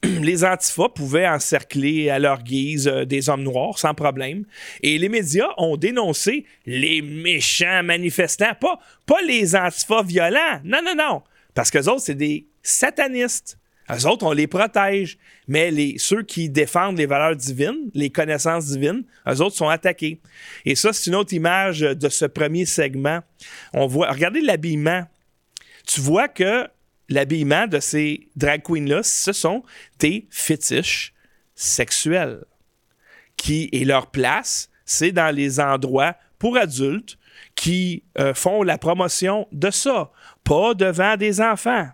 [0.02, 4.44] les antifas pouvaient encercler à leur guise euh, des hommes noirs sans problème.
[4.82, 10.60] Et les médias ont dénoncé les méchants manifestants, pas, pas les antifas violents.
[10.64, 11.22] Non, non, non.
[11.54, 13.58] Parce que autres, c'est des satanistes.
[13.90, 15.18] Eux autres, on les protège.
[15.46, 20.20] Mais ceux qui défendent les valeurs divines, les connaissances divines, eux autres sont attaqués.
[20.64, 23.20] Et ça, c'est une autre image de ce premier segment.
[23.72, 25.04] On voit, regardez l'habillement.
[25.86, 26.68] Tu vois que
[27.08, 29.62] l'habillement de ces drag queens-là, ce sont
[29.98, 31.14] des fétiches
[31.54, 32.44] sexuels.
[33.36, 37.18] Qui, et leur place, c'est dans les endroits pour adultes
[37.54, 40.10] qui euh, font la promotion de ça,
[40.44, 41.88] pas devant des enfants.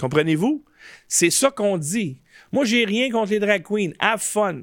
[0.00, 0.64] Comprenez-vous?
[1.08, 2.20] C'est ça qu'on dit.
[2.52, 3.92] Moi, j'ai rien contre les drag queens.
[3.98, 4.62] Have fun.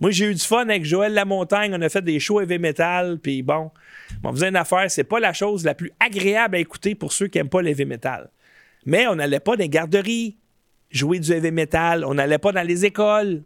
[0.00, 1.74] Moi, j'ai eu du fun avec Joël Lamontagne.
[1.74, 3.18] On a fait des shows heavy metal.
[3.18, 3.70] Puis bon,
[4.24, 4.90] on faisait une affaire.
[4.90, 7.84] C'est pas la chose la plus agréable à écouter pour ceux qui n'aiment pas l'heavy
[7.84, 8.30] metal.
[8.86, 10.36] Mais on n'allait pas dans les garderies
[10.90, 12.04] jouer du heavy metal.
[12.04, 13.42] On n'allait pas dans les écoles.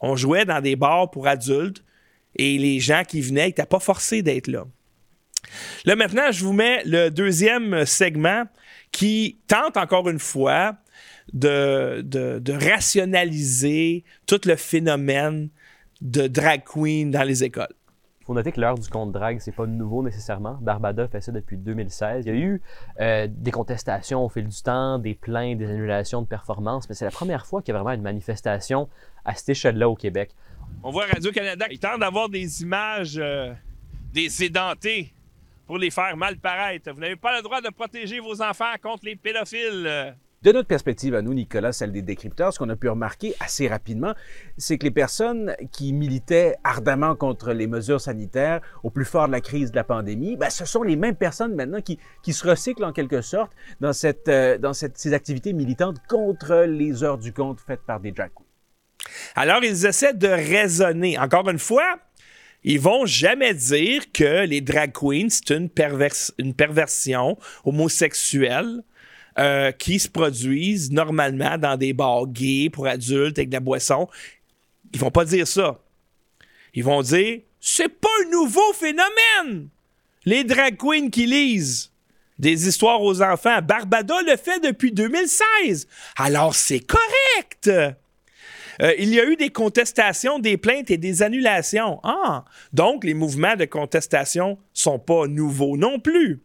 [0.00, 1.82] On jouait dans des bars pour adultes.
[2.36, 4.64] Et les gens qui venaient n'étaient pas forcés d'être là.
[5.84, 8.44] Là, maintenant, je vous mets le deuxième segment
[8.90, 10.76] qui tente encore une fois
[11.32, 15.48] de, de, de rationaliser tout le phénomène
[16.00, 17.74] de drag queen dans les écoles.
[18.24, 20.56] Il faut noter que l'heure du compte drague, c'est pas nouveau nécessairement.
[20.62, 22.24] Barbada fait ça depuis 2016.
[22.24, 22.62] Il y a eu
[22.98, 27.04] euh, des contestations au fil du temps, des plaintes, des annulations de performances, mais c'est
[27.04, 28.88] la première fois qu'il y a vraiment une manifestation
[29.26, 30.30] à cette échelle-là au Québec.
[30.82, 33.52] On voit Radio-Canada qui tente d'avoir des images euh,
[34.14, 35.12] des édentés
[35.66, 36.92] pour les faire mal paraître.
[36.92, 40.16] Vous n'avez pas le droit de protéger vos enfants contre les pédophiles.
[40.44, 43.66] De notre perspective à nous, Nicolas, celle des décrypteurs, ce qu'on a pu remarquer assez
[43.66, 44.12] rapidement,
[44.58, 49.32] c'est que les personnes qui militaient ardemment contre les mesures sanitaires au plus fort de
[49.32, 52.46] la crise de la pandémie, ben, ce sont les mêmes personnes maintenant qui, qui se
[52.46, 57.16] recyclent en quelque sorte dans, cette, euh, dans cette, ces activités militantes contre les heures
[57.16, 58.30] du compte faites par des drag.
[59.36, 61.18] Alors, ils essaient de raisonner.
[61.18, 61.98] Encore une fois,
[62.64, 65.70] ils vont jamais dire que les drag queens, c'est une,
[66.36, 68.82] une perversion homosexuelle
[69.38, 74.08] euh, qui se produisent normalement dans des bars gays pour adultes avec de la boisson.
[74.92, 75.80] Ils vont pas dire ça.
[76.72, 79.68] Ils vont dire c'est pas un nouveau phénomène.
[80.24, 81.90] Les drag queens qui lisent
[82.38, 83.60] des histoires aux enfants.
[83.62, 85.88] Barbada le fait depuis 2016.
[86.16, 87.68] Alors c'est correct.
[88.82, 92.00] Euh, il y a eu des contestations, des plaintes et des annulations.
[92.02, 96.40] Ah, donc les mouvements de contestation sont pas nouveaux non plus.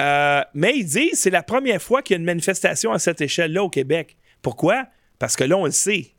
[0.00, 3.20] Euh, mais ils disent c'est la première fois qu'il y a une manifestation à cette
[3.20, 4.16] échelle-là au Québec.
[4.40, 4.86] Pourquoi?
[5.18, 6.14] Parce que là, on le sait.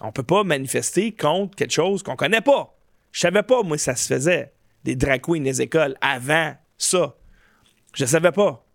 [0.00, 2.76] On peut pas manifester contre quelque chose qu'on connaît pas.
[3.12, 4.52] Je savais pas, moi, ça se faisait.
[4.84, 7.16] Des drag queens des écoles avant ça.
[7.94, 8.66] Je savais pas.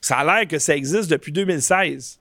[0.00, 2.20] Ça a l'air que ça existe depuis 2016.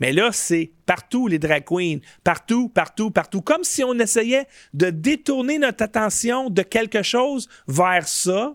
[0.00, 1.98] Mais là, c'est partout les drag queens.
[2.22, 3.40] Partout, partout, partout.
[3.40, 8.54] Comme si on essayait de détourner notre attention de quelque chose vers ça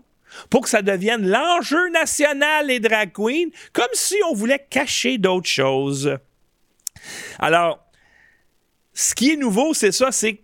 [0.50, 5.48] pour que ça devienne l'enjeu national les drag queens, comme si on voulait cacher d'autres
[5.48, 6.16] choses.
[7.38, 7.84] Alors,
[8.94, 10.42] ce qui est nouveau, c'est ça, c'est que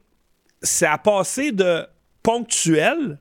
[0.62, 1.86] ça a passé de
[2.22, 3.18] ponctuel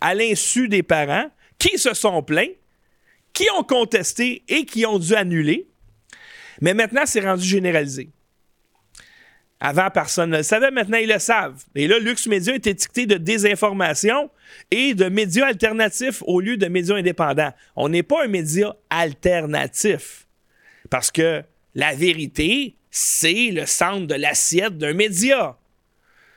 [0.00, 2.52] à l'insu des parents qui se sont plaints,
[3.32, 5.68] qui ont contesté et qui ont dû annuler.
[6.60, 8.10] Mais maintenant, c'est rendu généralisé.
[9.60, 10.70] Avant, personne ne le savait.
[10.70, 11.64] Maintenant, ils le savent.
[11.74, 14.30] Et là, Lux Media est étiqueté de désinformation
[14.70, 17.52] et de médias alternatifs au lieu de médias indépendants.
[17.74, 20.26] On n'est pas un média alternatif.
[20.90, 21.42] Parce que
[21.74, 25.56] la vérité, c'est le centre de l'assiette d'un média.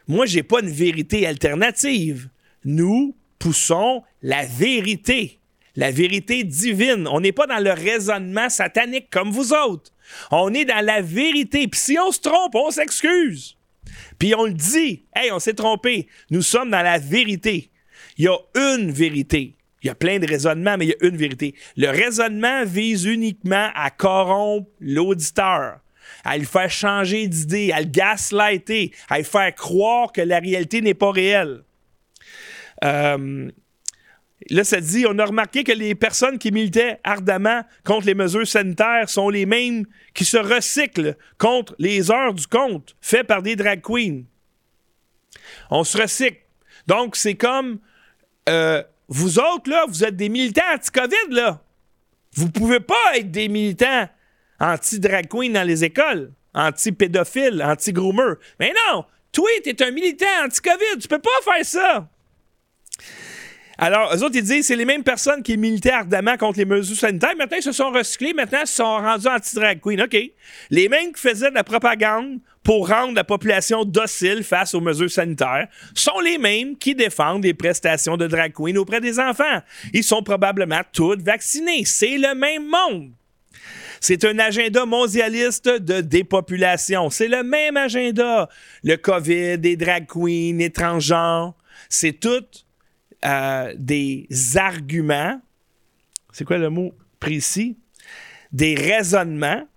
[0.08, 2.29] Moi, j'ai pas une vérité alternative.
[2.63, 5.39] Nous poussons la vérité,
[5.75, 7.08] la vérité divine.
[7.08, 9.91] On n'est pas dans le raisonnement satanique comme vous autres.
[10.32, 11.67] On est dans la vérité.
[11.67, 13.58] Puis si on se trompe, on s'excuse.
[14.17, 15.04] Puis on le dit.
[15.15, 16.08] Hey, on s'est trompé.
[16.30, 17.69] Nous sommes dans la vérité.
[18.17, 19.56] Il y a une vérité.
[19.82, 21.56] Il y a plein de raisonnements, mais il y a une vérité.
[21.78, 25.80] Le raisonnement vise uniquement à corrompre l'auditeur,
[26.26, 30.82] à le faire changer d'idée, à le gaslighter, à le faire croire que la réalité
[30.82, 31.63] n'est pas réelle.
[32.84, 33.50] Euh,
[34.49, 38.47] Là, ça dit, on a remarqué que les personnes qui militaient ardemment contre les mesures
[38.47, 43.56] sanitaires sont les mêmes qui se recyclent contre les heures du compte faites par des
[43.56, 44.23] drag queens.
[45.69, 46.41] On se recycle.
[46.88, 47.80] Donc, c'est comme
[48.47, 51.62] euh, vous autres, là, vous êtes des militants anti-COVID, là.
[52.36, 54.08] Vous pouvez pas être des militants
[54.60, 58.36] anti-drag queen dans les écoles, anti-pédophiles, anti-groomer.
[58.60, 62.10] Mais non, toi, t'es un militant anti-COVID, tu peux pas faire ça.
[63.82, 66.98] Alors, eux autres, ils disent c'est les mêmes personnes qui militaient ardemment contre les mesures
[66.98, 67.36] sanitaires.
[67.38, 68.34] Maintenant, ils se sont recyclés.
[68.34, 70.02] Maintenant, ils se sont rendus anti-drag queen.
[70.02, 70.18] OK.
[70.70, 75.10] Les mêmes qui faisaient de la propagande pour rendre la population docile face aux mesures
[75.10, 79.62] sanitaires sont les mêmes qui défendent les prestations de drag queen auprès des enfants.
[79.94, 81.86] Ils sont probablement tous vaccinés.
[81.86, 83.12] C'est le même monde.
[84.01, 87.10] C'est un agenda mondialiste de dépopulation.
[87.10, 88.49] C'est le même agenda.
[88.84, 91.53] Le COVID, les drag queens, les transgenres,
[91.88, 92.43] c'est tout
[93.26, 95.41] euh, des arguments.
[96.32, 97.78] C'est quoi le mot précis?
[98.51, 99.67] Des raisonnements.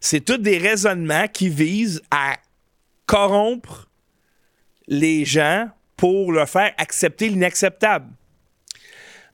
[0.00, 2.36] C'est tous des raisonnements qui visent à
[3.06, 3.88] corrompre
[4.86, 8.10] les gens pour leur faire accepter l'inacceptable.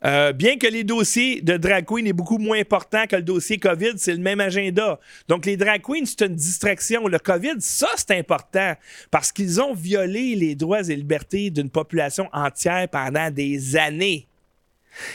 [0.05, 3.59] Euh, bien que les dossiers de drag queen est beaucoup moins important que le dossier
[3.59, 4.99] COVID, c'est le même agenda.
[5.29, 7.07] Donc, les drag queens, c'est une distraction.
[7.07, 8.75] Le COVID, ça, c'est important
[9.11, 14.27] parce qu'ils ont violé les droits et libertés d'une population entière pendant des années.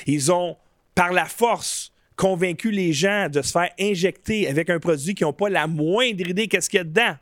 [0.06, 0.56] Ils ont,
[0.94, 5.34] par la force, convaincu les gens de se faire injecter avec un produit qui n'ont
[5.34, 7.16] pas la moindre idée qu'est-ce qu'il y a dedans.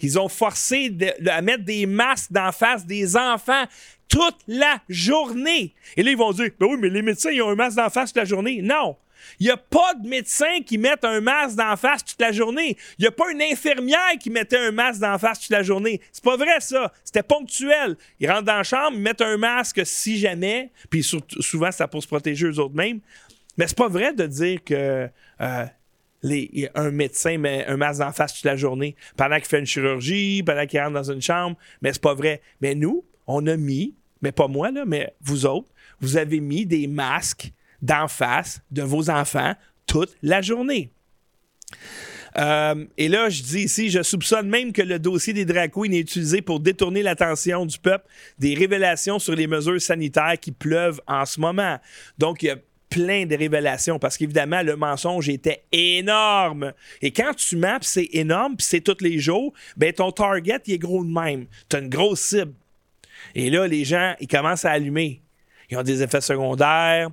[0.00, 0.96] Ils ont forcé
[1.26, 3.64] à mettre des masques d'en face des enfants
[4.14, 5.74] toute la journée.
[5.96, 7.90] Et là, ils vont dire, ben oui, mais les médecins, ils ont un masque d'en
[7.90, 8.62] face toute la journée.
[8.62, 8.96] Non.
[9.40, 12.76] Il n'y a pas de médecin qui mette un masque d'en face toute la journée.
[12.98, 16.00] Il n'y a pas une infirmière qui mettait un masque d'en face toute la journée.
[16.12, 16.92] C'est pas vrai, ça.
[17.02, 17.96] C'était ponctuel.
[18.20, 22.02] Ils rentrent dans la chambre, ils mettent un masque si jamais, puis souvent, c'est pour
[22.02, 23.00] se protéger eux autres mêmes.
[23.56, 25.08] Mais c'est pas vrai de dire que
[25.40, 25.66] euh,
[26.74, 30.42] un médecin met un masque d'en face toute la journée pendant qu'il fait une chirurgie,
[30.44, 31.56] pendant qu'il rentre dans une chambre.
[31.82, 32.42] Mais c'est pas vrai.
[32.60, 33.94] Mais nous, on a mis,
[34.24, 35.68] mais pas moi, là, mais vous autres,
[36.00, 37.52] vous avez mis des masques
[37.82, 39.54] d'en face de vos enfants
[39.86, 40.90] toute la journée.
[42.36, 45.98] Euh, et là, je dis ici, je soupçonne même que le dossier des drag est
[45.98, 48.06] utilisé pour détourner l'attention du peuple
[48.38, 51.78] des révélations sur les mesures sanitaires qui pleuvent en ce moment.
[52.18, 52.56] Donc, il y a
[52.88, 56.72] plein de révélations parce qu'évidemment, le mensonge était énorme.
[57.02, 60.74] Et quand tu puis c'est énorme, puis c'est tous les jours, ben ton target, il
[60.74, 61.46] est gros de même.
[61.68, 62.54] Tu as une grosse cible.
[63.34, 65.22] Et là, les gens, ils commencent à allumer.
[65.70, 67.08] Ils ont des effets secondaires,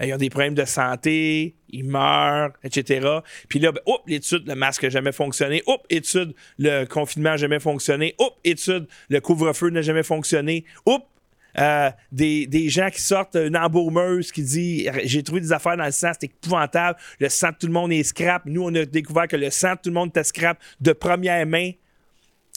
[0.00, 3.06] euh, ils ont des problèmes de santé, ils meurent, etc.
[3.48, 5.62] Puis là, ben, oups, l'étude, le masque n'a jamais fonctionné.
[5.66, 8.14] Oups, étude, le confinement n'a jamais fonctionné.
[8.18, 10.64] Oups, étude, le couvre-feu n'a jamais fonctionné.
[10.86, 11.04] Oups,
[11.58, 15.84] euh, des, des gens qui sortent, une embaumeuse qui dit J'ai trouvé des affaires dans
[15.84, 16.98] le sang, c'est épouvantable.
[17.20, 18.42] Le sang de tout le monde est scrap.
[18.46, 21.46] Nous, on a découvert que le sang de tout le monde était scrap de première
[21.46, 21.72] main.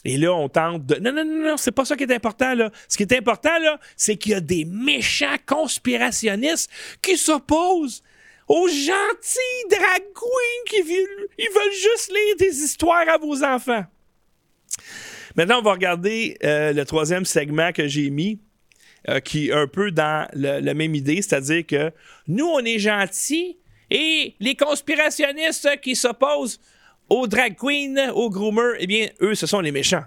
[0.08, 0.94] Et là, on tente de.
[1.00, 2.70] Non, non, non, non, c'est pas ça qui est important, là.
[2.88, 6.70] Ce qui est important, là, c'est qu'il y a des méchants conspirationnistes
[7.02, 8.04] qui s'opposent
[8.46, 13.84] aux gentils drag queens qui veulent, ils veulent juste lire des histoires à vos enfants.
[15.34, 18.38] Maintenant, on va regarder euh, le troisième segment que j'ai mis,
[19.08, 21.90] euh, qui est un peu dans la même idée, c'est-à-dire que
[22.28, 23.58] nous, on est gentils
[23.90, 26.60] et les conspirationnistes qui s'opposent
[27.08, 30.04] aux drag queens, aux groomers, eh bien, eux, ce sont les méchants.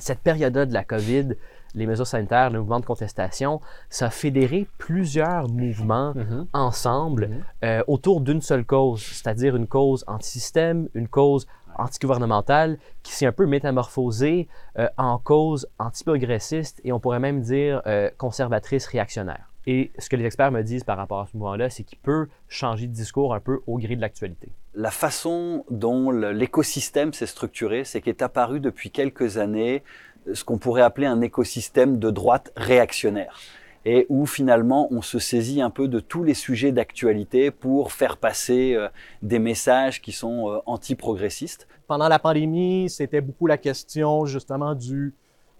[0.00, 1.36] cette période-là de la COVID,
[1.74, 3.60] les mesures sanitaires, le mouvement de contestation,
[3.90, 6.14] ça a fédéré plusieurs mouvements
[6.52, 11.46] ensemble euh, autour d'une seule cause, c'est-à-dire une cause anti-système, une cause
[11.78, 14.48] anti-gouvernementale qui s'est un peu métamorphosée
[14.78, 19.50] euh, en cause anti-progressiste et on pourrait même dire euh, conservatrice réactionnaire.
[19.66, 22.28] Et ce que les experts me disent par rapport à ce mouvement-là, c'est qu'il peut
[22.48, 24.48] changer de discours un peu au gré de l'actualité.
[24.78, 29.82] La façon dont l'écosystème s'est structuré, c'est qu'est apparu depuis quelques années
[30.28, 33.40] euh, ce qu'on pourrait appeler un écosystème de droite réactionnaire.
[33.86, 38.18] Et où finalement on se saisit un peu de tous les sujets d'actualité pour faire
[38.18, 38.88] passer euh,
[39.22, 41.66] des messages qui sont euh, anti-progressistes.
[41.86, 45.14] pendant la pandémie, c'était beaucoup la question justement du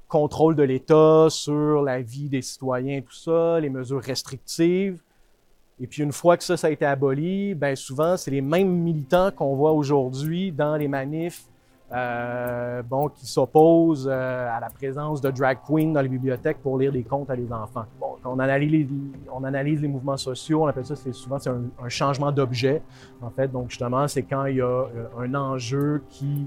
[0.08, 5.00] contrôle de l'État sur la vie des citoyens, tout ça, les mesures restrictives.
[5.78, 9.30] Et puis une fois que ça, a été aboli, ben souvent, c'est les mêmes militants
[9.30, 11.44] qu'on voit aujourd'hui dans les manifs
[11.92, 16.78] euh, bon, qui s'opposent euh, à la présence de drag queens dans les bibliothèques pour
[16.78, 17.84] lire des contes à des enfants.
[18.00, 18.88] Bon, on analyse les,
[19.32, 22.82] on analyse les mouvements sociaux, on appelle ça, c'est souvent c'est un, un changement d'objet,
[23.20, 23.52] en fait.
[23.52, 26.46] Donc justement, c'est quand il y a euh, un enjeu qui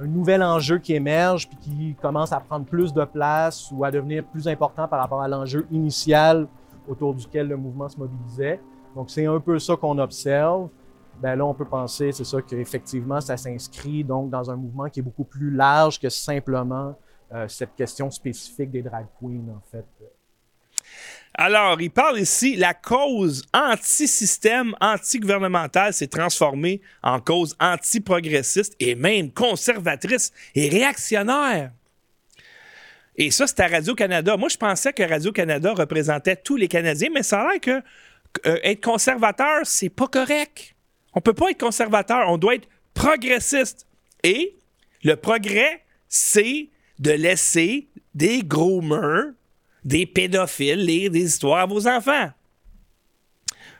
[0.00, 3.90] un nouvel enjeu qui émerge puis qui commence à prendre plus de place ou à
[3.90, 6.48] devenir plus important par rapport à l'enjeu initial
[6.88, 8.60] autour duquel le mouvement se mobilisait.
[8.94, 10.68] Donc c'est un peu ça qu'on observe.
[11.20, 15.00] Ben là, on peut penser, c'est ça, qu'effectivement, ça s'inscrit donc dans un mouvement qui
[15.00, 16.96] est beaucoup plus large que simplement
[17.32, 19.84] euh, cette question spécifique des drag queens, en fait.
[21.34, 29.30] Alors, il parle ici, la cause anti-système, anti-gouvernementale s'est transformée en cause anti-progressiste et même
[29.30, 31.72] conservatrice et réactionnaire.
[33.16, 34.36] Et ça, c'était à Radio-Canada.
[34.36, 37.82] Moi, je pensais que Radio-Canada représentait tous les Canadiens, mais ça a l'air que
[38.46, 40.74] euh, être conservateur, c'est pas correct.
[41.14, 43.86] On peut pas être conservateur, on doit être progressiste.
[44.22, 44.56] Et
[45.04, 49.32] le progrès, c'est de laisser des groomers,
[49.84, 52.30] des pédophiles lire des histoires à vos enfants.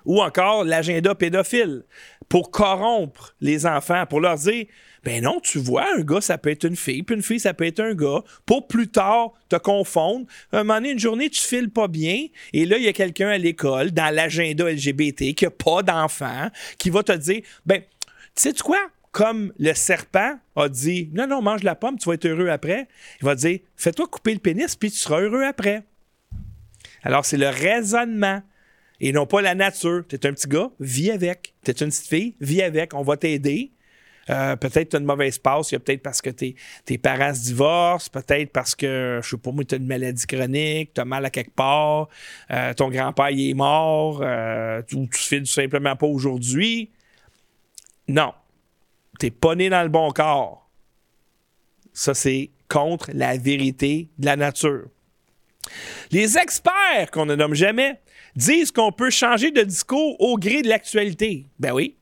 [0.05, 1.85] Ou encore l'agenda pédophile
[2.29, 4.67] pour corrompre les enfants, pour leur dire
[5.05, 7.55] ben non, tu vois, un gars, ça peut être une fille, puis une fille, ça
[7.55, 10.27] peut être un gars, pour plus tard te confondre.
[10.53, 13.29] Un moment donné, une journée, tu files pas bien, et là, il y a quelqu'un
[13.29, 16.49] à l'école, dans l'agenda LGBT, qui a pas d'enfant,
[16.79, 17.87] qui va te dire ben, tu
[18.35, 18.79] sais quoi?
[19.13, 22.89] comme le serpent a dit Non, non, mange la pomme, tu vas être heureux après.
[23.21, 25.85] Il va dire Fais-toi couper le pénis, puis tu seras heureux après.
[27.03, 28.43] Alors, c'est le raisonnement
[29.01, 30.05] et non pas la nature.
[30.09, 31.55] Tu es un petit gars, vis avec.
[31.65, 32.95] Tu es une petite fille, vis avec.
[32.95, 33.73] On va t'aider.
[34.31, 36.55] Euh, peut-être tu as une mauvaise passe, il y a peut-être parce que tes,
[36.99, 40.95] parents se divorcent, peut-être parce que, je sais pas moi, tu as une maladie chronique,
[40.95, 42.09] tu as mal à quelque part,
[42.51, 46.91] euh, ton grand-père il est mort, euh, ou tu fais tout simplement pas aujourd'hui.
[48.09, 48.33] Non.
[49.19, 50.69] T'es pas né dans le bon corps.
[51.93, 54.87] Ça, c'est contre la vérité de la nature.
[56.11, 58.01] Les experts, qu'on ne nomme jamais,
[58.35, 61.47] disent qu'on peut changer de discours au gré de l'actualité.
[61.59, 61.97] Ben oui.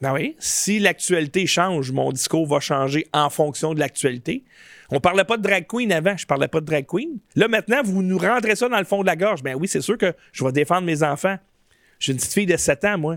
[0.00, 0.36] Ben oui.
[0.38, 4.44] Si l'actualité change, mon discours va changer en fonction de l'actualité.
[4.90, 7.18] On parlait pas de drag queen avant, je parlais pas de drag queen.
[7.36, 9.42] Là, maintenant, vous nous rentrez ça dans le fond de la gorge.
[9.42, 11.36] Ben oui, c'est sûr que je vais défendre mes enfants.
[11.98, 13.16] J'ai une petite fille de 7 ans, moi.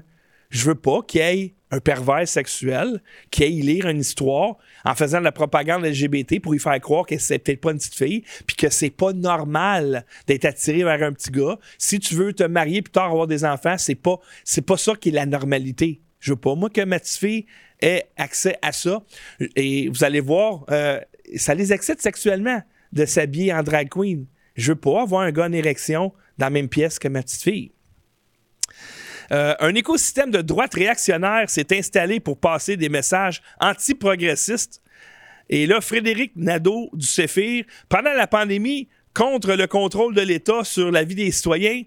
[0.50, 3.02] Je veux pas qu'il y ait un pervers sexuel
[3.32, 4.56] qui aille lire une histoire
[4.86, 7.78] en faisant de la propagande LGBT pour lui faire croire que c'est peut-être pas une
[7.78, 11.60] petite fille, puis que c'est pas normal d'être attiré vers un petit gars.
[11.78, 14.94] Si tu veux te marier plus tard avoir des enfants, c'est pas c'est pas ça
[14.96, 16.00] qui est la normalité.
[16.28, 17.46] Je veux pas moi que ma fille
[17.82, 19.02] ait accès à ça.
[19.56, 21.00] Et vous allez voir, euh,
[21.38, 22.62] ça les excite sexuellement
[22.92, 24.26] de s'habiller en drag queen.
[24.56, 27.44] Je veux pas avoir un gars en érection dans la même pièce que ma petite
[27.44, 27.72] fille.
[29.32, 34.82] Euh, un écosystème de droite réactionnaire s'est installé pour passer des messages anti-progressistes.
[35.48, 40.92] Et là, Frédéric Nadeau du CEFIR, pendant la pandémie, contre le contrôle de l'État sur
[40.92, 41.84] la vie des citoyens,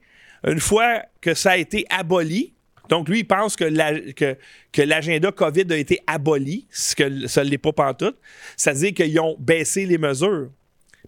[0.46, 2.54] une fois que ça a été aboli,
[2.90, 3.64] donc lui, il pense que,
[4.82, 8.16] l'agenda COVID a été aboli, ce que ça ne l'est pas pantoute.
[8.56, 10.50] C'est-à-dire qu'ils ont baissé les mesures.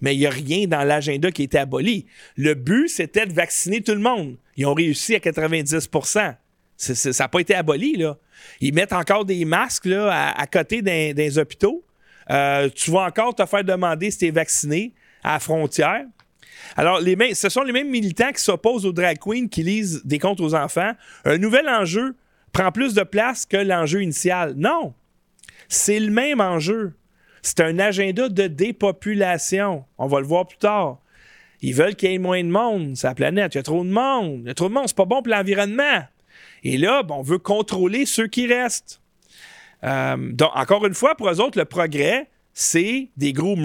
[0.01, 2.07] Mais il n'y a rien dans l'agenda qui a été aboli.
[2.37, 4.37] Le but, c'était de vacciner tout le monde.
[4.57, 6.35] Ils ont réussi à 90%
[6.77, 8.17] Ça n'a pas été aboli, là.
[8.61, 11.85] Ils mettent encore des masques à, côté des, hôpitaux.
[12.31, 16.05] Euh, tu vas encore te faire demander si tu es vacciné à la frontière.
[16.77, 20.41] Alors, ce sont les mêmes militants qui s'opposent aux drag queens qui lisent des comptes
[20.41, 20.93] aux enfants.
[21.25, 22.15] Un nouvel enjeu
[22.53, 24.55] prend plus de place que l'enjeu initial.
[24.57, 24.95] Non,
[25.69, 26.95] c'est le même enjeu.
[27.43, 29.85] C'est un agenda de dépopulation.
[29.99, 30.99] On va le voir plus tard.
[31.61, 33.55] Ils veulent qu'il y ait moins de monde sur la planète.
[33.55, 34.41] Il y a trop de monde.
[34.43, 34.85] Il y a trop de monde.
[34.87, 36.03] C'est pas bon pour l'environnement.
[36.65, 39.01] Et là, on veut contrôler ceux qui restent.
[39.85, 43.57] Euh, donc, encore une fois, pour eux autres, le progrès, c'est des gros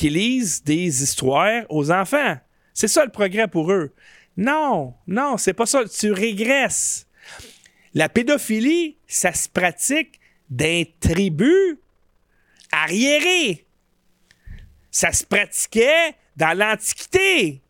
[0.00, 2.38] qui lisent des histoires aux enfants.
[2.72, 3.92] C'est ça le progrès pour eux.
[4.34, 5.82] Non, non, c'est pas ça.
[5.84, 7.06] Tu régresses.
[7.92, 11.76] La pédophilie, ça se pratique d'un tribus
[12.72, 13.66] arriéré.
[14.90, 17.60] Ça se pratiquait dans l'Antiquité.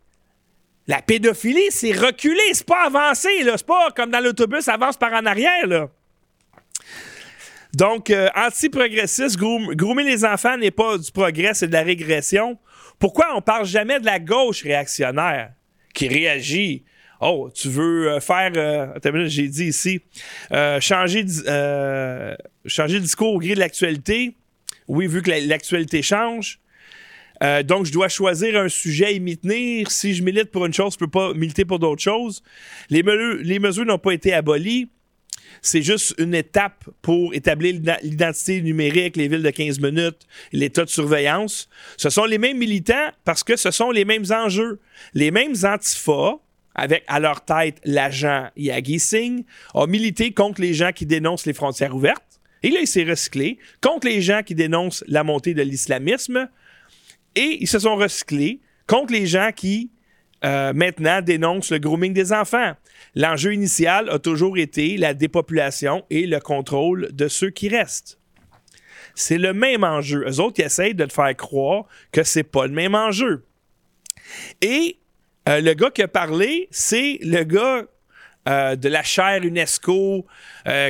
[0.87, 3.57] La pédophilie, c'est reculé, c'est pas avancé, là.
[3.57, 5.89] C'est pas comme dans l'autobus, avance par en arrière, là.
[7.73, 12.57] Donc, euh, anti-progressiste, groomer les enfants n'est pas du progrès, c'est de la régression.
[12.99, 15.53] Pourquoi on parle jamais de la gauche réactionnaire
[15.93, 16.83] qui réagit?
[17.21, 20.01] Oh, tu veux euh, faire, euh, j'ai dit ici,
[20.79, 21.25] changer,
[22.65, 24.35] changer le discours au gré de l'actualité.
[24.87, 26.59] Oui, vu que l'actualité change.
[27.43, 29.89] Euh, donc, je dois choisir un sujet et m'y tenir.
[29.89, 32.43] Si je milite pour une chose, je ne peux pas militer pour d'autres choses.
[32.89, 33.01] Les
[33.59, 34.89] mesures n'ont pas été abolies.
[35.61, 40.89] C'est juste une étape pour établir l'identité numérique, les villes de 15 minutes, l'état de
[40.89, 41.69] surveillance.
[41.97, 44.79] Ce sont les mêmes militants parce que ce sont les mêmes enjeux.
[45.13, 46.39] Les mêmes antifas,
[46.73, 49.45] avec à leur tête l'agent Yagi Singh,
[49.75, 52.41] ont milité contre les gens qui dénoncent les frontières ouvertes.
[52.63, 56.49] Et là, il s'est recyclé contre les gens qui dénoncent la montée de l'islamisme.
[57.35, 59.91] Et ils se sont recyclés contre les gens qui,
[60.43, 62.73] euh, maintenant, dénoncent le grooming des enfants.
[63.15, 68.19] L'enjeu initial a toujours été la dépopulation et le contrôle de ceux qui restent.
[69.13, 70.25] C'est le même enjeu.
[70.27, 73.45] Eux autres, ils essayent de te faire croire que c'est pas le même enjeu.
[74.61, 74.97] Et
[75.47, 77.83] euh, le gars qui a parlé, c'est le gars
[78.49, 80.25] euh, de la chaire UNESCO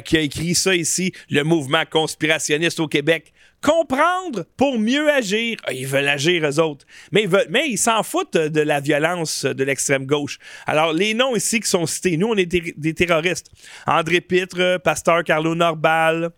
[0.05, 3.33] qui a écrit ça ici, le mouvement conspirationniste au Québec.
[3.61, 5.57] Comprendre pour mieux agir.
[5.65, 6.85] Ah, ils veulent agir, eux autres.
[7.11, 10.39] Mais ils, mais ils s'en foutent de la violence de l'extrême gauche.
[10.65, 13.51] Alors, les noms ici qui sont cités, nous, on est des terroristes.
[13.85, 16.31] André Pitre, Pasteur Carlo Norbal,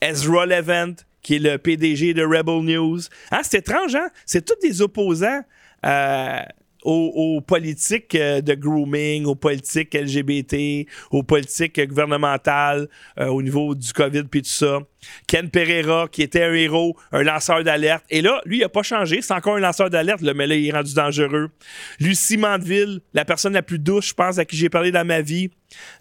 [0.00, 3.00] Ezra Levent, qui est le PDG de Rebel News.
[3.32, 4.08] Hein, c'est étrange, hein?
[4.24, 5.42] C'est tous des opposants
[5.84, 6.40] euh,
[6.84, 13.74] aux, aux politiques euh, de grooming, aux politiques LGBT, aux politiques gouvernementales euh, au niveau
[13.74, 14.80] du COVID puis tout ça.
[15.26, 18.04] Ken Pereira, qui était un héros, un lanceur d'alerte.
[18.10, 19.22] Et là, lui, il n'a pas changé.
[19.22, 21.50] C'est encore un lanceur d'alerte, mais là, il est rendu dangereux.
[22.00, 25.20] Lucie Mandeville, la personne la plus douce, je pense, à qui j'ai parlé dans ma
[25.20, 25.50] vie.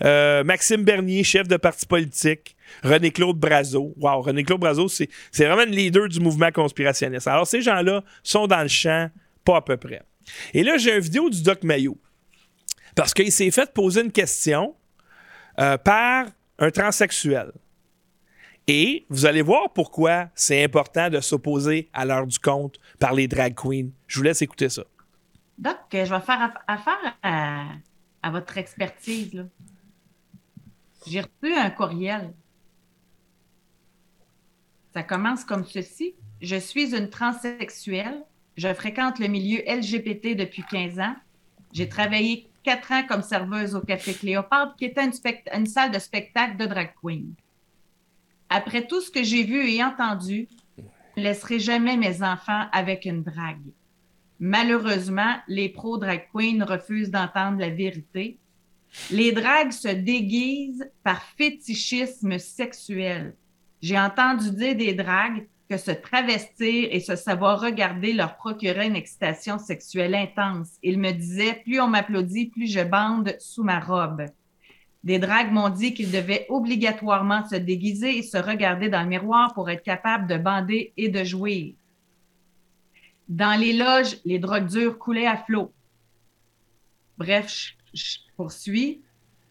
[0.04, 2.56] Euh, Maxime Bernier, chef de parti politique.
[2.84, 3.94] René-Claude Brazo.
[3.98, 7.28] Wow, René-Claude Brazo, c'est vraiment le leader du mouvement conspirationniste.
[7.28, 9.10] Alors, ces gens-là sont dans le champ,
[9.46, 10.02] pas à peu près.
[10.54, 11.98] Et là, j'ai une vidéo du Doc Mayo.
[12.96, 14.76] Parce qu'il s'est fait poser une question
[15.60, 16.28] euh, par
[16.60, 17.52] un transsexuel.
[18.68, 23.28] Et vous allez voir pourquoi c'est important de s'opposer à l'heure du compte par les
[23.28, 23.90] drag queens.
[24.08, 24.84] Je vous laisse écouter ça.
[25.58, 27.66] Doc, je vais faire aff- affaire à,
[28.22, 29.46] à votre expertise.
[31.08, 32.34] J'ai reçu un courriel.
[34.94, 36.16] Ça commence comme ceci.
[36.42, 38.24] Je suis une transsexuelle.
[38.58, 41.16] Je fréquente le milieu LGBT depuis 15 ans.
[41.74, 45.08] J'ai travaillé quatre ans comme serveuse au Café Cléopâtre, qui était
[45.54, 47.34] une, salle de spectacle de drag queen.
[48.50, 50.48] Après tout ce que j'ai vu et entendu,
[50.78, 50.84] je
[51.22, 53.62] ne laisserai jamais mes enfants avec une drague.
[54.40, 58.40] Malheureusement, les pros drag queens refusent d'entendre la vérité.
[59.12, 63.36] Les dragues se déguisent par fétichisme sexuel.
[63.84, 68.96] J'ai entendu dire des dragues que se travestir et se savoir regarder leur procurait une
[68.96, 70.78] excitation sexuelle intense.
[70.82, 74.26] Ils me disaient, plus on m'applaudit, plus je bande sous ma robe.
[75.04, 79.54] Des dragues m'ont dit qu'ils devaient obligatoirement se déguiser et se regarder dans le miroir
[79.54, 81.74] pour être capables de bander et de jouir.
[83.30, 85.74] Dans les loges, les drogues dures coulaient à flot.
[87.18, 89.02] Bref, je poursuis.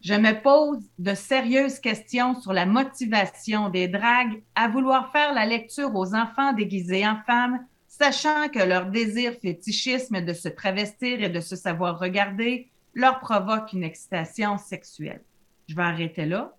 [0.07, 5.45] Je me pose de sérieuses questions sur la motivation des dragues à vouloir faire la
[5.45, 11.27] lecture aux enfants déguisés en femmes, sachant que leur désir fétichisme de se travestir et
[11.27, 15.25] de se savoir regarder leur provoque une excitation sexuelle.
[15.67, 16.55] Je vais arrêter là.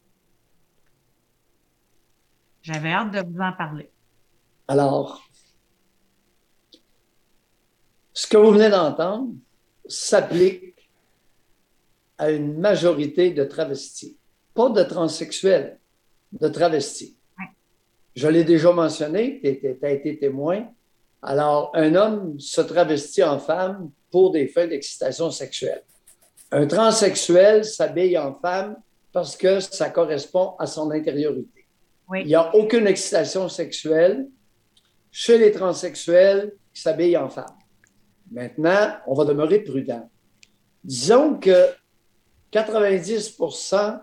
[2.61, 3.88] J'avais hâte de vous en parler.
[4.66, 5.26] Alors,
[8.12, 9.32] ce que vous venez d'entendre
[9.86, 10.78] s'applique
[12.18, 14.18] à une majorité de travestis,
[14.54, 15.78] pas de transsexuels,
[16.32, 17.16] de travestis.
[18.14, 20.66] Je l'ai déjà mentionné, tu as été témoin.
[21.22, 25.82] Alors, un homme se travestit en femme pour des fins d'excitation sexuelle.
[26.50, 28.76] Un transsexuel s'habille en femme
[29.12, 31.66] parce que ça correspond à son intériorité.
[32.08, 32.22] Oui.
[32.22, 34.26] Il n'y a aucune excitation sexuelle
[35.10, 37.56] chez les transsexuels qui s'habillent en femme.
[38.30, 40.08] Maintenant, on va demeurer prudent.
[40.82, 41.68] Disons que
[42.53, 44.01] 90%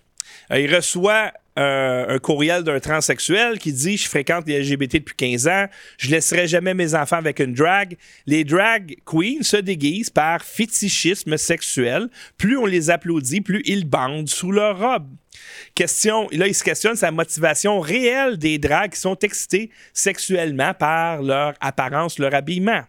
[0.53, 5.17] euh, il reçoit euh, un courriel d'un transsexuel qui dit Je fréquente les LGBT depuis
[5.17, 5.67] 15 ans,
[5.97, 7.97] je laisserai jamais mes enfants avec une drag.
[8.27, 12.09] Les drag queens se déguisent par fétichisme sexuel.
[12.37, 15.09] Plus on les applaudit, plus ils bandent sous leur robe.
[15.75, 21.23] Question, là, il se questionne sa motivation réelle des drags qui sont excités sexuellement par
[21.23, 22.83] leur apparence, leur habillement.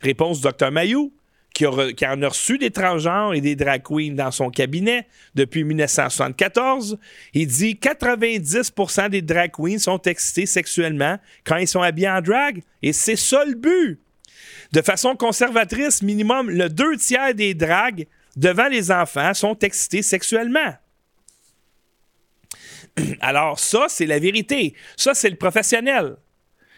[0.00, 1.12] Réponse du docteur Mayou
[1.56, 5.64] qui, a en a reçu des transgenres et des drag queens dans son cabinet depuis
[5.64, 6.98] 1974.
[7.32, 12.62] Il dit 90% des drag queens sont excités sexuellement quand ils sont habillés en drag.
[12.82, 13.98] Et c'est ça le but.
[14.72, 18.06] De façon conservatrice, minimum le deux tiers des drags
[18.36, 20.74] devant les enfants sont excités sexuellement.
[23.20, 24.74] Alors ça, c'est la vérité.
[24.96, 26.16] Ça, c'est le professionnel.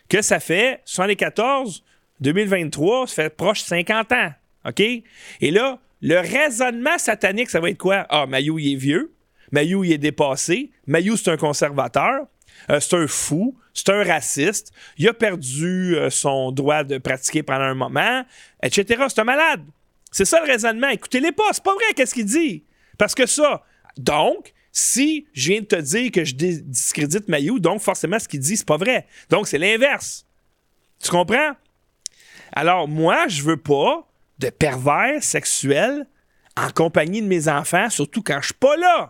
[0.08, 1.84] Que ça fait 74,
[2.20, 4.32] 2023, ça fait proche 50 ans.
[4.66, 4.80] OK?
[4.80, 8.06] Et là, le raisonnement satanique, ça va être quoi?
[8.08, 9.12] Ah, Mayou, il est vieux.
[9.52, 10.70] Mayou, il est dépassé.
[10.86, 12.26] Mayou, c'est un conservateur.
[12.70, 13.56] Euh, c'est un fou.
[13.74, 14.72] C'est un raciste.
[14.96, 18.24] Il a perdu euh, son droit de pratiquer pendant un moment,
[18.62, 19.04] etc.
[19.08, 19.62] C'est un malade.
[20.10, 20.88] C'est ça le raisonnement.
[20.88, 21.44] Écoutez-les pas.
[21.52, 22.64] C'est pas vrai, qu'est-ce qu'il dit?
[22.96, 23.62] Parce que ça.
[23.96, 28.40] Donc, si je viens de te dire que je discrédite Mayou, donc forcément, ce qu'il
[28.40, 29.06] dit, c'est pas vrai.
[29.28, 30.24] Donc, c'est l'inverse.
[31.02, 31.52] Tu comprends?
[32.52, 34.08] Alors, moi, je veux pas
[34.38, 36.06] de pervers sexuels
[36.56, 39.08] en compagnie de mes enfants, surtout quand je suis pas là.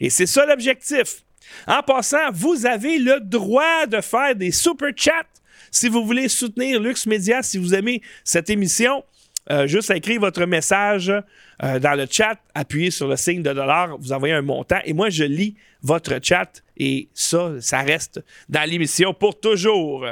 [0.00, 1.24] Et c'est ça l'objectif.
[1.66, 5.26] En passant, vous avez le droit de faire des super chats
[5.70, 9.04] si vous voulez soutenir Lux Media, si vous aimez cette émission.
[9.50, 13.98] Euh, juste écrire votre message euh, dans le chat, appuyez sur le signe de dollar,
[13.98, 18.68] vous envoyez un montant et moi je lis votre chat et ça, ça reste dans
[18.68, 20.06] l'émission pour toujours.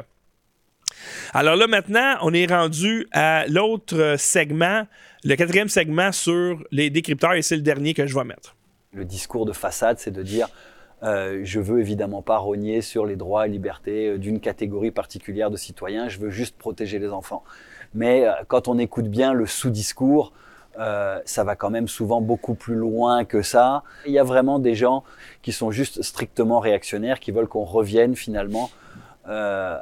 [1.33, 4.87] Alors là, maintenant, on est rendu à l'autre segment,
[5.25, 8.57] le quatrième segment sur les décrypteurs, et c'est le dernier que je vais mettre.
[8.93, 10.49] Le discours de façade, c'est de dire
[11.03, 15.57] euh, je veux évidemment pas rogner sur les droits et libertés d'une catégorie particulière de
[15.57, 17.45] citoyens, je veux juste protéger les enfants.
[17.95, 20.33] Mais euh, quand on écoute bien le sous-discours,
[20.79, 23.83] euh, ça va quand même souvent beaucoup plus loin que ça.
[24.07, 25.05] Il y a vraiment des gens
[25.43, 28.71] qui sont juste strictement réactionnaires, qui veulent qu'on revienne finalement
[29.29, 29.77] euh,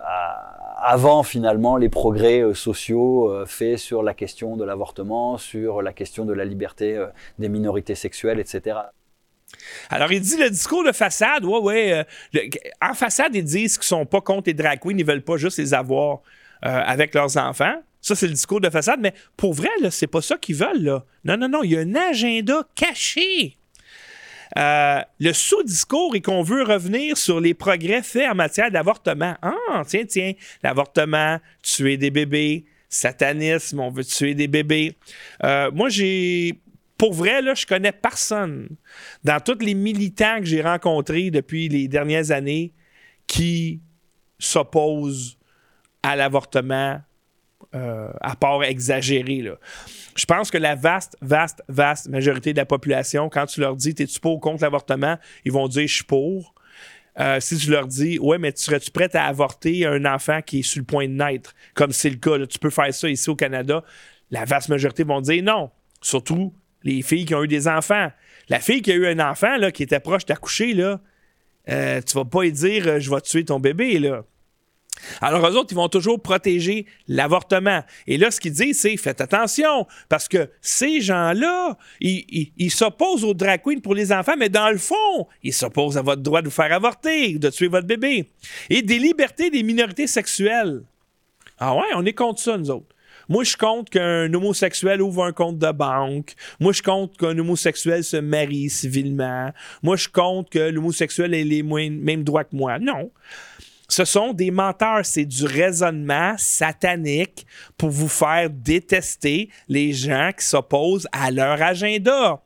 [0.80, 6.32] avant finalement les progrès sociaux faits sur la question de l'avortement, sur la question de
[6.32, 7.04] la liberté
[7.38, 8.78] des minorités sexuelles, etc.
[9.90, 12.06] Alors, il dit le discours de façade, ouais, ouais.
[12.80, 15.58] en façade, ils disent qu'ils sont pas contre les drag queens, ils veulent pas juste
[15.58, 16.20] les avoir
[16.62, 17.74] avec leurs enfants.
[18.00, 21.04] Ça, c'est le discours de façade, mais pour vrai, c'est pas ça qu'ils veulent, là.
[21.24, 23.56] Non, non, non, il y a un agenda caché.
[24.56, 29.36] Euh, le sous-discours est qu'on veut revenir sur les progrès faits en matière d'avortement.
[29.42, 30.32] Ah, tiens, tiens,
[30.62, 34.96] l'avortement, tuer des bébés, satanisme, on veut tuer des bébés.
[35.44, 36.58] Euh, moi, j'ai.
[36.96, 38.68] Pour vrai, là, je connais personne
[39.22, 42.72] dans tous les militants que j'ai rencontrés depuis les dernières années
[43.28, 43.80] qui
[44.40, 45.38] s'opposent
[46.02, 47.00] à l'avortement
[47.74, 49.42] euh, à part exagéré.
[49.42, 49.56] Là.
[50.16, 53.94] Je pense que la vaste, vaste, vaste majorité de la population, quand tu leur dis
[53.94, 56.54] T'es-tu pour ou contre l'avortement, ils vont dire Je suis pour.
[57.20, 60.60] Euh, si tu leur dis Ouais, mais tu serais-tu prête à avorter un enfant qui
[60.60, 63.28] est sur le point de naître, comme c'est le cas, tu peux faire ça ici
[63.28, 63.84] au Canada,
[64.30, 65.70] la vaste majorité vont dire non.
[66.00, 66.54] Surtout
[66.84, 68.10] les filles qui ont eu des enfants.
[68.48, 71.00] La fille qui a eu un enfant là, qui était proche d'accoucher, là,
[71.68, 73.98] euh, tu vas pas lui dire euh, Je vais tuer ton bébé.
[73.98, 74.24] là.
[75.20, 77.82] Alors, eux autres, ils vont toujours protéger l'avortement.
[78.06, 83.34] Et là, ce qu'ils disent, c'est faites attention, parce que ces gens-là, ils s'opposent aux
[83.34, 86.54] drag pour les enfants, mais dans le fond, ils s'opposent à votre droit de vous
[86.54, 88.30] faire avorter, de tuer votre bébé.
[88.70, 90.82] Et des libertés des minorités sexuelles.
[91.58, 92.94] Ah ouais, on est contre ça, nous autres.
[93.28, 96.34] Moi, je compte qu'un homosexuel ouvre un compte de banque.
[96.60, 99.52] Moi, je compte qu'un homosexuel se marie civilement.
[99.82, 102.78] Moi, je compte que l'homosexuel ait les mêmes droits que moi.
[102.78, 103.10] Non.
[103.88, 105.04] Ce sont des menteurs.
[105.04, 112.42] C'est du raisonnement satanique pour vous faire détester les gens qui s'opposent à leur agenda.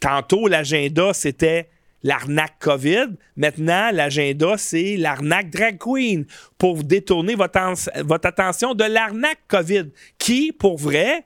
[0.00, 1.68] Tantôt, l'agenda, c'était
[2.02, 3.08] l'arnaque COVID.
[3.36, 6.24] Maintenant, l'agenda, c'est l'arnaque drag queen
[6.56, 7.58] pour détourner votre,
[8.02, 11.24] votre attention de l'arnaque COVID, qui, pour vrai,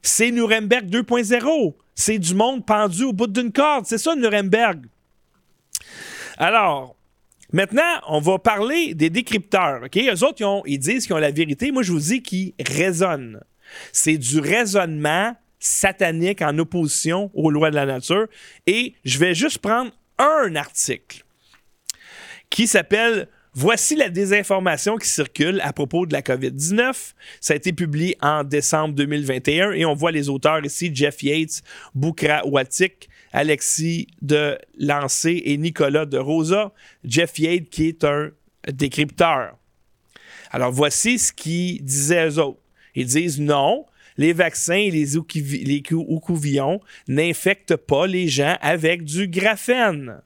[0.00, 1.74] c'est Nuremberg 2.0.
[1.94, 3.84] C'est du monde pendu au bout d'une corde.
[3.86, 4.86] C'est ça, Nuremberg.
[6.38, 6.96] Alors,
[7.54, 9.82] maintenant, on va parler des décrypteurs.
[9.84, 9.96] OK?
[9.96, 11.70] Eux autres, ont- ils disent qu'ils ont la vérité.
[11.72, 13.40] Moi, je vous dis qu'ils raisonnent.
[13.92, 18.26] C'est du raisonnement satanique en opposition aux lois de la nature.
[18.66, 21.24] Et je vais juste prendre un article
[22.50, 27.14] qui s'appelle Voici la désinformation qui circule à propos de la COVID-19.
[27.40, 31.62] Ça a été publié en décembre 2021 et on voit les auteurs ici, Jeff Yates,
[31.94, 36.72] Boukra Watik, Alexis de Lancé et Nicolas de Rosa.
[37.04, 38.30] Jeff Yates qui est un
[38.72, 39.58] décrypteur.
[40.50, 42.60] Alors voici ce qu'ils disaient eux autres.
[42.94, 50.20] Ils disent non, les vaccins et les, oukouvillons n'infectent pas les gens avec du graphène.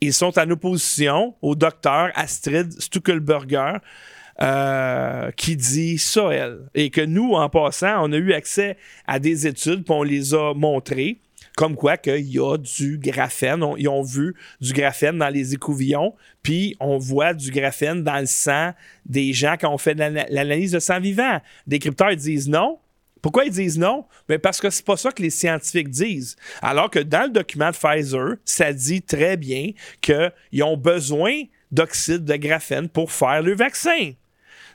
[0.00, 3.78] Ils sont en opposition au docteur Astrid Stuckelberger,
[4.42, 6.68] euh, qui dit ça, elle.
[6.74, 10.34] Et que nous, en passant, on a eu accès à des études, puis on les
[10.34, 11.20] a montrées,
[11.56, 13.64] comme quoi qu'il y a du graphène.
[13.78, 18.26] Ils ont vu du graphène dans les écouvillons, puis on voit du graphène dans le
[18.26, 18.72] sang
[19.06, 21.40] des gens quand on fait l'analyse de sang vivant.
[21.66, 22.78] Des crypteurs disent non.
[23.22, 24.04] Pourquoi ils disent non?
[24.28, 26.36] Mais parce que c'est pas ça que les scientifiques disent.
[26.60, 31.42] Alors que dans le document de Pfizer, ça dit très bien qu'ils ont besoin
[31.72, 34.12] d'oxyde de graphène pour faire le vaccin.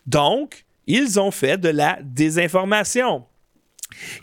[0.07, 3.23] Donc, ils ont fait de la désinformation.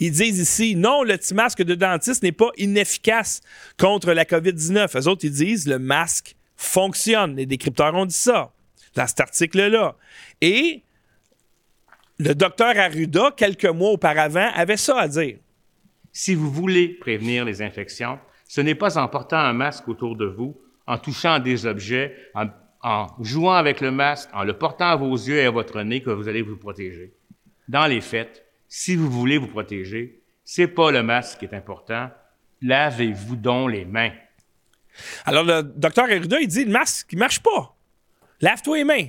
[0.00, 3.40] Ils disent ici, non, le petit masque de dentiste n'est pas inefficace
[3.78, 4.98] contre la COVID-19.
[4.98, 7.36] Eux autres, ils disent, le masque fonctionne.
[7.36, 8.52] Les décrypteurs ont dit ça
[8.94, 9.96] dans cet article-là.
[10.40, 10.82] Et
[12.18, 15.38] le docteur Arruda, quelques mois auparavant, avait ça à dire.
[16.12, 20.26] Si vous voulez prévenir les infections, ce n'est pas en portant un masque autour de
[20.26, 22.46] vous, en touchant des objets, en,
[22.82, 26.02] en jouant avec le masque, en le portant à vos yeux et à votre nez
[26.02, 27.12] que vous allez vous protéger.
[27.68, 32.10] Dans les faits, si vous voulez vous protéger, c'est pas le masque qui est important.
[32.62, 34.12] Lavez-vous donc les mains.
[35.24, 37.76] Alors, le docteur Arruda, il dit, le masque, il marche pas.
[38.40, 39.08] Lave-toi les mains.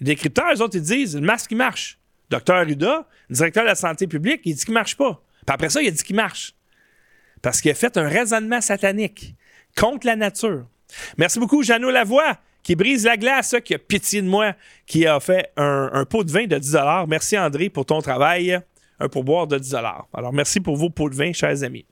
[0.00, 1.98] Les décrypteurs, eux autres, ils disent, le masque, il marche.
[2.30, 5.22] Docteur Arruda, le directeur de la santé publique, il dit qu'il marche pas.
[5.46, 6.54] Puis après ça, il a dit qu'il marche.
[7.42, 9.34] Parce qu'il a fait un raisonnement satanique
[9.76, 10.66] contre la nature.
[11.18, 14.54] Merci beaucoup, Jeannot Lavoie, qui brise la glace, qui a pitié de moi,
[14.86, 16.76] qui a fait un, pot de vin de 10
[17.08, 18.58] Merci, André, pour ton travail.
[19.00, 19.74] Un pourboire de 10
[20.14, 21.86] Alors, merci pour vos pots de vin, chers amis.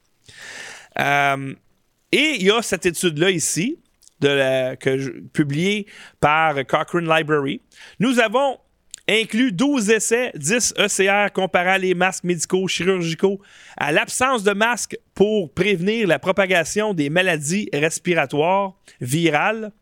[0.99, 1.55] Euh,
[2.13, 3.79] et il y a cette étude-là ici,
[4.21, 5.87] que publiée
[6.21, 7.61] par Cochrane Library.
[7.99, 8.59] Nous avons
[9.09, 13.41] inclus 12 essais, 10 ECR comparant les masques médicaux chirurgicaux
[13.77, 19.73] à l'absence de masques pour prévenir la propagation des maladies respiratoires virales.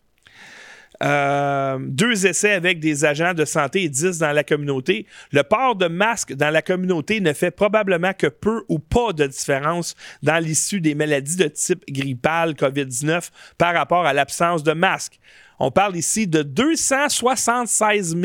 [1.02, 5.06] Euh, deux essais avec des agents de santé et 10 dans la communauté.
[5.32, 9.26] Le port de masque dans la communauté ne fait probablement que peu ou pas de
[9.26, 15.20] différence dans l'issue des maladies de type grippal COVID-19 par rapport à l'absence de masque.
[15.60, 18.16] On parle ici de 276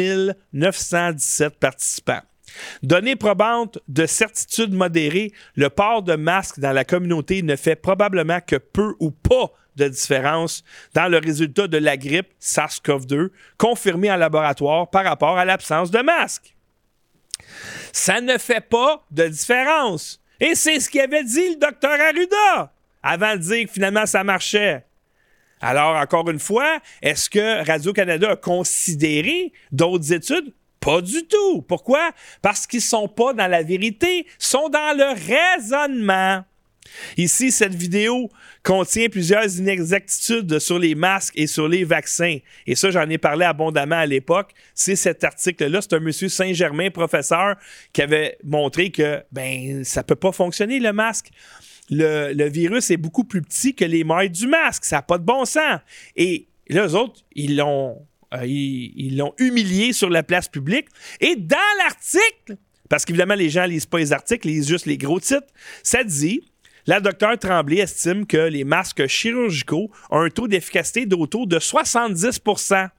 [0.53, 2.21] 917 participants.
[2.83, 8.39] Données probantes de certitude modérée, le port de masque dans la communauté ne fait probablement
[8.45, 10.63] que peu ou pas de différence
[10.93, 15.99] dans le résultat de la grippe SARS-CoV-2 confirmée en laboratoire par rapport à l'absence de
[15.99, 16.55] masque.
[17.91, 20.21] Ça ne fait pas de différence.
[20.39, 24.85] Et c'est ce qu'avait dit le docteur Arruda avant de dire que finalement ça marchait.
[25.61, 30.53] Alors, encore une fois, est-ce que Radio-Canada a considéré d'autres études?
[30.81, 31.61] Pas du tout.
[31.61, 32.11] Pourquoi?
[32.41, 35.13] Parce qu'ils ne sont pas dans la vérité, sont dans le
[35.57, 36.43] raisonnement.
[37.15, 38.29] Ici, cette vidéo
[38.63, 42.37] contient plusieurs inexactitudes sur les masques et sur les vaccins.
[42.65, 44.51] Et ça, j'en ai parlé abondamment à l'époque.
[44.73, 45.81] C'est cet article-là.
[45.81, 47.57] C'est un monsieur Saint-Germain, professeur,
[47.91, 51.29] qui avait montré que ben ça peut pas fonctionner, le masque.
[51.89, 54.85] Le, le virus est beaucoup plus petit que les mailles du masque.
[54.85, 55.79] Ça n'a pas de bon sens.
[56.15, 57.97] Et là, eux autres, ils l'ont
[58.33, 60.87] euh, ils l'ont humilié sur la place publique.
[61.19, 62.57] Et dans l'article,
[62.89, 65.47] parce qu'évidemment, les gens lisent pas les articles, ils lisent juste les gros titres,
[65.83, 66.41] ça dit
[66.85, 72.89] la docteure Tremblay estime que les masques chirurgicaux ont un taux d'efficacité d'autour de 70%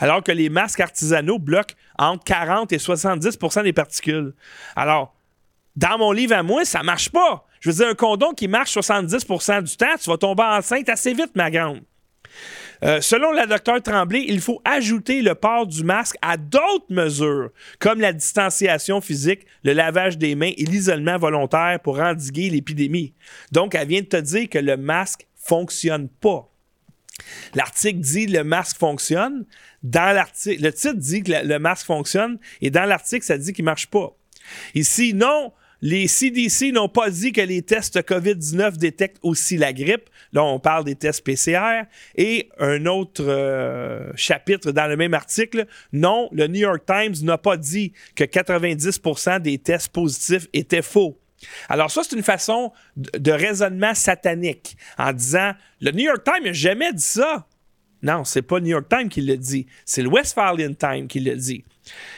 [0.00, 4.34] alors que les masques artisanaux bloquent entre 40 et 70% des particules.
[4.76, 5.14] Alors,
[5.76, 7.46] dans mon livre à moi, ça marche pas.
[7.60, 11.12] Je veux dire, un condom qui marche 70% du temps, tu vas tomber enceinte assez
[11.12, 11.80] vite, ma grande.
[12.84, 17.50] Euh, selon la docteure Tremblay, il faut ajouter le port du masque à d'autres mesures,
[17.78, 23.14] comme la distanciation physique, le lavage des mains et l'isolement volontaire pour endiguer l'épidémie.
[23.52, 26.48] Donc, elle vient de te dire que le masque fonctionne pas.
[27.54, 29.44] L'article dit le masque fonctionne.
[29.82, 33.52] Dans l'article, le titre dit que le, le masque fonctionne et dans l'article, ça dit
[33.52, 34.16] qu'il marche pas.
[34.74, 40.08] Ici, non, les CDC n'ont pas dit que les tests COVID-19 détectent aussi la grippe.
[40.32, 41.84] Là, on parle des tests PCR.
[42.16, 47.38] Et un autre euh, chapitre dans le même article, non, le New York Times n'a
[47.38, 51.18] pas dit que 90% des tests positifs étaient faux.
[51.68, 56.44] Alors ça, c'est une façon de, de raisonnement satanique en disant, le New York Times
[56.44, 57.46] n'a jamais dit ça.
[58.02, 61.20] Non, c'est pas le New York Times qui le dit, c'est le Westphalian Times qui
[61.20, 61.64] le dit.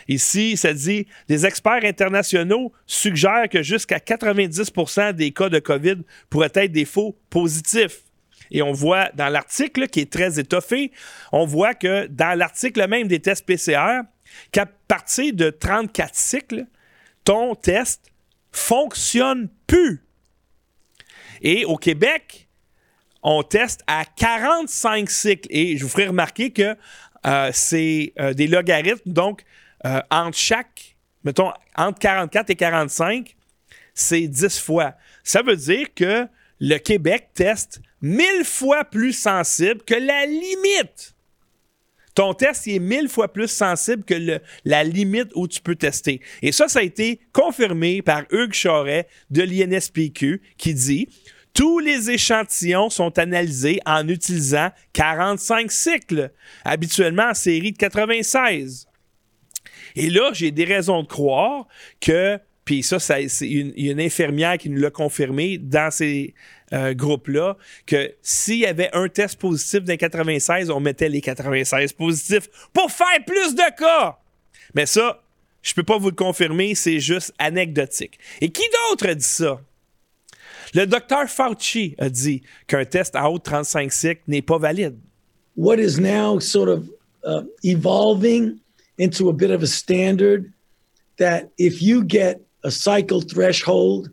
[0.08, 6.52] Ici, ça dit des experts internationaux suggèrent que jusqu'à 90% des cas de COVID pourraient
[6.54, 8.02] être des faux positifs.
[8.50, 10.90] Et on voit dans l'article qui est très étoffé,
[11.32, 14.00] on voit que dans l'article même des tests PCR,
[14.52, 16.66] qu'à partir de 34 cycles,
[17.24, 18.10] ton test
[18.50, 20.02] fonctionne plus.
[21.42, 22.48] Et au Québec,
[23.22, 25.48] on teste à 45 cycles.
[25.50, 26.76] Et je vous ferai remarquer que
[27.26, 29.12] euh, c'est euh, des logarithmes.
[29.12, 29.44] Donc,
[29.86, 33.36] euh, entre chaque, mettons, entre 44 et 45,
[33.94, 34.94] c'est 10 fois.
[35.22, 36.26] Ça veut dire que
[36.60, 41.14] le Québec teste 1000 fois plus sensible que la limite.
[42.14, 46.20] Ton test est 1000 fois plus sensible que la limite où tu peux tester.
[46.42, 51.08] Et ça, ça a été confirmé par Hugues Charret de l'INSPQ qui dit
[51.54, 56.30] tous les échantillons sont analysés en utilisant 45 cycles,
[56.64, 58.86] habituellement en série de 96.
[59.96, 61.66] Et là, j'ai des raisons de croire
[62.00, 66.34] que, puis ça, ça- c'est une, une infirmière qui nous l'a confirmé dans ces
[66.72, 71.92] euh, groupes-là, que s'il y avait un test positif les 96, on mettait les 96
[71.94, 74.18] positifs pour faire plus de cas.
[74.74, 75.20] Mais ça,
[75.62, 78.18] je peux pas vous le confirmer, c'est juste anecdotique.
[78.40, 79.60] Et qui d'autre a dit ça?
[80.74, 84.96] Le docteur Fauci a dit qu'un test à haut de 35 cycles n'est pas valide.
[85.56, 86.88] what is now sort of
[87.24, 88.58] uh, evolving
[88.98, 90.52] into a bit of a standard
[91.18, 94.08] that if you get a cycle threshold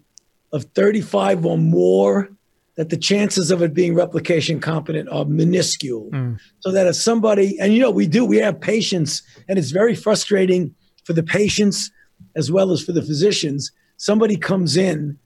[0.52, 2.30] of 35 or more,
[2.76, 6.10] that the chances of it being replication competent are minuscule.
[6.60, 9.96] So that if somebody, and you know, we do, we have patients, and it's very
[9.96, 10.74] frustrating
[11.06, 11.92] for the patients
[12.36, 13.72] as well as for the physicians.
[13.98, 15.18] Somebody comes in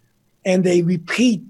[0.46, 1.44] and they repeat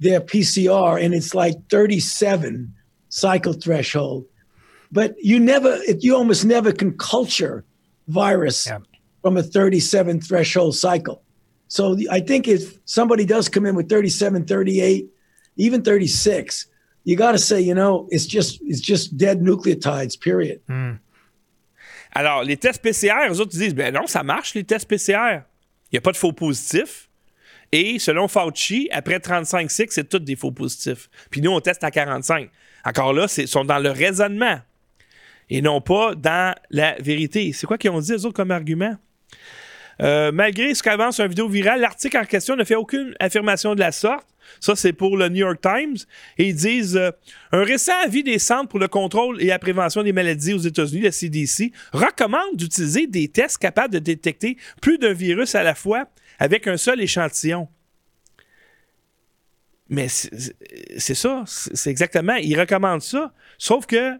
[0.00, 2.74] their PCR, and it's like 37
[3.08, 4.26] cycle threshold.
[4.90, 7.64] But you never, it, you almost never can culture
[8.08, 8.68] virus
[9.22, 11.22] from a 37 threshold cycle.
[11.68, 15.06] So I think if somebody does come in with 37, 38,
[15.56, 16.66] even 36,
[17.04, 20.20] you got to say, you know, it's just it's just dead nucleotides.
[20.20, 20.60] Period.
[20.68, 20.98] Hmm.
[22.14, 25.44] Alors, les tests PCR, eux autres ils disent, ben non, ça marche, les tests PCR.
[25.90, 27.08] Il n'y a pas de faux positifs.
[27.72, 31.08] Et selon Fauci, après 35 cycles, c'est tous des faux positifs.
[31.30, 32.50] Puis nous, on teste à 45.
[32.84, 34.60] Encore là, ils sont dans le raisonnement
[35.48, 37.52] et non pas dans la vérité.
[37.52, 38.96] C'est quoi qu'ils ont dit, eux autres, comme argument?
[40.00, 43.80] Euh, malgré ce qu'avance un vidéo virale, l'article en question ne fait aucune affirmation de
[43.80, 44.26] la sorte.
[44.60, 45.96] Ça, c'est pour le New York Times.
[46.38, 47.10] Et ils disent euh,
[47.52, 51.02] Un récent avis des Centres pour le contrôle et la prévention des maladies aux États-Unis,
[51.02, 56.06] le CDC, recommande d'utiliser des tests capables de détecter plus d'un virus à la fois
[56.42, 57.68] avec un seul échantillon.
[59.88, 62.34] Mais c'est ça, c'est exactement.
[62.34, 63.32] Ils recommandent ça.
[63.58, 64.18] Sauf que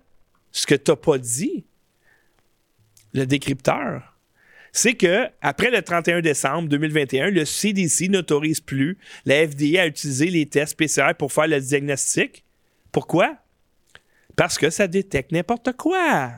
[0.52, 1.64] ce que tu n'as pas dit,
[3.12, 4.16] le décrypteur,
[4.70, 10.26] c'est que après le 31 décembre 2021, le CDC n'autorise plus la FDA à utiliser
[10.26, 12.44] les tests PCR pour faire le diagnostic.
[12.92, 13.36] Pourquoi?
[14.36, 16.34] Parce que ça détecte n'importe quoi.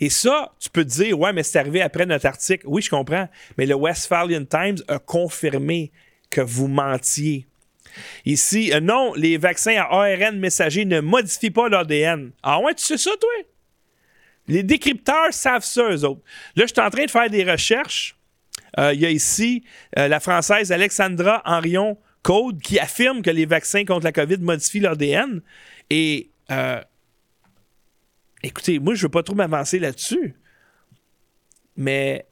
[0.00, 2.66] Et ça, tu peux te dire, ouais, mais c'est arrivé après notre article.
[2.68, 3.28] Oui, je comprends.
[3.56, 5.90] Mais le Westphalian Times a confirmé
[6.30, 7.46] que vous mentiez.
[8.24, 12.30] Ici, euh, non, les vaccins à ARN messager ne modifient pas l'ADN.
[12.42, 13.30] Ah ouais, tu sais ça, toi?
[14.48, 16.20] Les décrypteurs savent ça, eux autres.
[16.54, 18.16] Là, je suis en train de faire des recherches.
[18.78, 19.64] Euh, Il y a ici
[19.98, 24.80] euh, la Française Alexandra Henrion Code qui affirme que les vaccins contre la COVID modifient
[24.80, 25.40] l'ADN.
[25.90, 26.30] Et
[28.42, 30.34] écoutez, moi, je veux pas trop m'avancer là-dessus.
[31.76, 32.26] Mais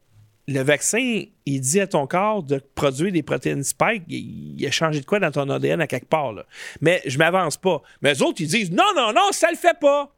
[0.47, 4.03] le vaccin, il dit à ton corps de produire des protéines spike.
[4.07, 6.33] Il, a changé de quoi dans ton ADN à quelque part.
[6.33, 6.45] là.
[6.81, 7.81] Mais je m'avance pas.
[8.01, 10.11] Mais eux autres, ils disent non, non, non, ça le fait pas.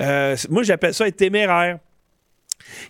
[0.00, 1.78] Euh, moi, j'appelle ça être téméraire.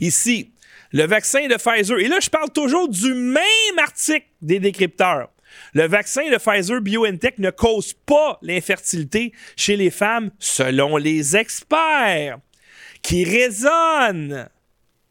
[0.01, 0.53] Ici,
[0.93, 1.99] le vaccin de Pfizer.
[1.99, 5.31] Et là, je parle toujours du même article des décrypteurs.
[5.75, 12.39] Le vaccin de Pfizer BioNTech ne cause pas l'infertilité chez les femmes selon les experts
[13.03, 14.49] qui raisonnent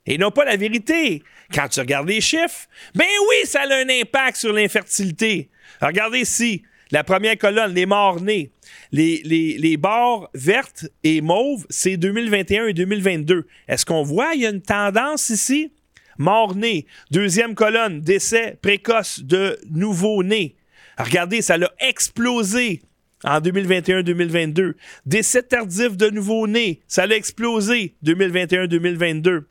[0.06, 1.24] et non pas la vérité.
[1.54, 5.50] Quand tu regardes les chiffres, ben oui, ça a un impact sur l'infertilité.
[5.82, 8.52] Regardez ici, la première colonne, les morts-nés.
[8.92, 13.46] Les, les, les barres vertes et mauves, c'est 2021 et 2022.
[13.68, 15.72] Est-ce qu'on voit, il y a une tendance ici?
[16.20, 16.86] Mort-nés.
[17.10, 20.56] Deuxième colonne, décès précoce de nouveau-nés.
[20.98, 22.82] Regardez, ça l'a explosé
[23.24, 24.74] en 2021-2022.
[25.06, 29.44] Décès tardif de nouveau-nés, ça l'a explosé 2021-2022.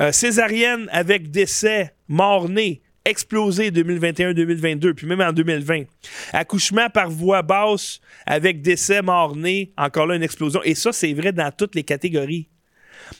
[0.00, 5.84] Euh, césarienne avec décès mort-né, explosé 2021-2022, puis même en 2020.
[6.32, 10.62] Accouchement par voie basse avec décès mort-né, encore là une explosion.
[10.64, 12.48] Et ça, c'est vrai dans toutes les catégories.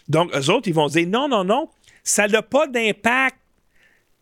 [0.09, 1.69] Donc, eux autres, ils vont dire non, non, non,
[2.03, 3.37] ça n'a pas d'impact,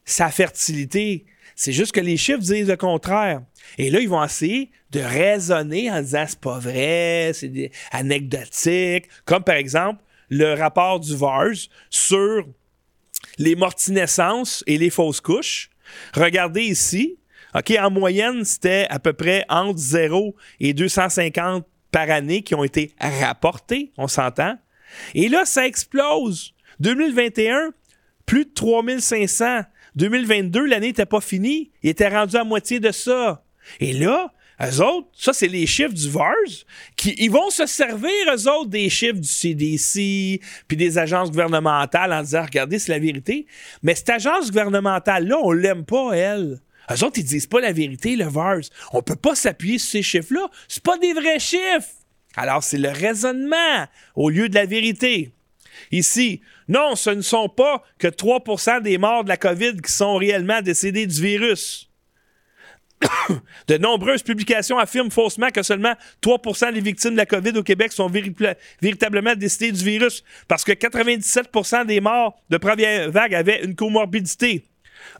[0.04, 1.24] sa fertilité.
[1.54, 3.42] C'est juste que les chiffres disent le contraire.
[3.78, 9.06] Et là, ils vont essayer de raisonner en disant c'est pas vrai, c'est anecdotique.
[9.24, 12.46] Comme par exemple le rapport du VARS sur
[13.38, 15.70] les mortinescences et les fausses couches.
[16.14, 17.18] Regardez ici.
[17.54, 22.64] OK, en moyenne, c'était à peu près entre 0 et 250 par année qui ont
[22.64, 24.58] été rapportés, on s'entend.
[25.14, 26.52] Et là, ça explose.
[26.80, 27.72] 2021,
[28.24, 29.62] plus de 3500.
[29.96, 31.70] 2022, l'année n'était pas finie.
[31.82, 33.42] Il était rendu à moitié de ça.
[33.80, 36.64] Et là, eux autres, ça, c'est les chiffres du VARS,
[36.96, 42.12] qui, ils vont se servir, eux autres, des chiffres du CDC, puis des agences gouvernementales
[42.12, 43.46] en disant, regardez, c'est la vérité.
[43.82, 46.60] Mais cette agence gouvernementale-là, on l'aime pas, elle.
[46.90, 48.62] Eux autres, ils disent pas la vérité, le VARS.
[48.92, 50.48] On peut pas s'appuyer sur ces chiffres-là.
[50.68, 51.90] C'est pas des vrais chiffres.
[52.36, 55.32] Alors, c'est le raisonnement au lieu de la vérité.
[55.92, 60.16] Ici, non, ce ne sont pas que 3% des morts de la COVID qui sont
[60.16, 61.90] réellement décédés du virus.
[63.68, 67.92] de nombreuses publications affirment faussement que seulement 3% des victimes de la COVID au Québec
[67.92, 68.10] sont
[68.80, 74.64] véritablement décédées du virus parce que 97% des morts de première vague avaient une comorbidité.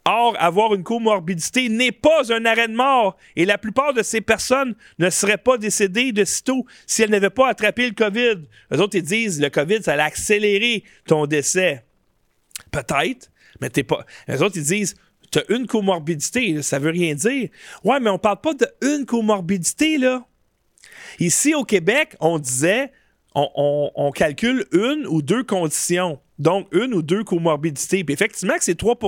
[0.05, 4.20] Or, avoir une comorbidité n'est pas un arrêt de mort et la plupart de ces
[4.20, 8.47] personnes ne seraient pas décédées de sitôt si elles n'avaient pas attrapé le COVID.
[8.70, 11.84] Les autres, ils disent le COVID, ça allait accélérer ton décès.
[12.70, 13.30] Peut-être,
[13.61, 14.05] mais t'es pas.
[14.28, 14.95] Les autres, ils disent
[15.30, 17.49] tu as une comorbidité, ça veut rien dire.
[17.84, 20.24] Ouais, mais on parle pas de une comorbidité, là.
[21.18, 22.93] Ici, au Québec, on disait
[23.34, 26.20] on, on calcule une ou deux conditions.
[26.39, 28.05] Donc, une ou deux comorbidités.
[28.05, 28.99] Puis effectivement, c'est 3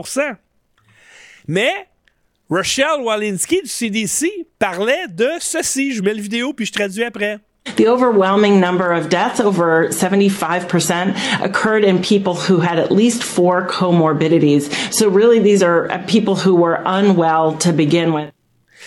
[1.49, 1.89] mais
[2.51, 5.93] Rochelle Walensky du CDC parlait de ceci.
[5.93, 7.41] Je mets la vidéo puis je traduis après.
[7.77, 13.67] The overwhelming number of deaths, over 75%, occurred in people who had at least four
[13.67, 14.71] comorbidities.
[14.91, 18.33] So really, these are uh, people who were unwell to begin with.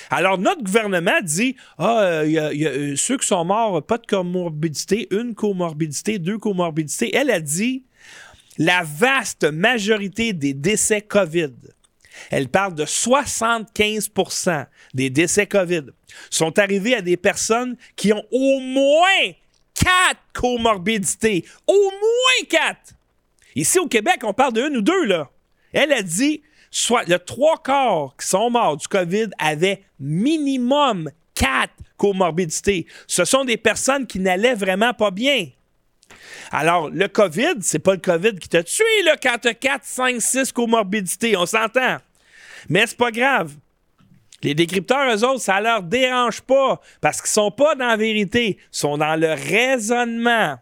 [0.10, 3.84] Alors, notre gouvernement dit Ah, il y a, y a, euh, ceux qui sont morts,
[3.84, 7.16] pas de comorbidité, une comorbidité, deux comorbidités.
[7.16, 7.84] Elle a dit
[8.58, 11.54] la vaste majorité des décès COVID
[12.30, 15.86] elle parle de 75% des décès COVID
[16.30, 19.32] sont arrivés à des personnes qui ont au moins
[19.74, 21.46] quatre comorbidités.
[21.68, 22.94] Au moins quatre.
[23.56, 25.30] Ici au Québec, on parle de une ou deux, là.
[25.74, 31.74] Elle a dit, soit le trois quarts qui sont morts du COVID avaient minimum quatre
[31.98, 32.88] comorbidités.
[33.08, 35.48] Ce sont des personnes qui n'allaient vraiment pas bien.
[36.52, 40.22] Alors, le COVID, c'est pas le COVID qui t'a tué, là, quand t'as 4, 5,
[40.22, 41.38] 6 comorbidités.
[41.38, 41.98] On s'entend.
[42.70, 43.56] Mais c'est pas grave.
[44.44, 48.58] Les décrypteurs, eux autres, ça leur dérange pas parce qu'ils sont pas dans la vérité,
[48.60, 50.58] ils sont dans le raisonnement.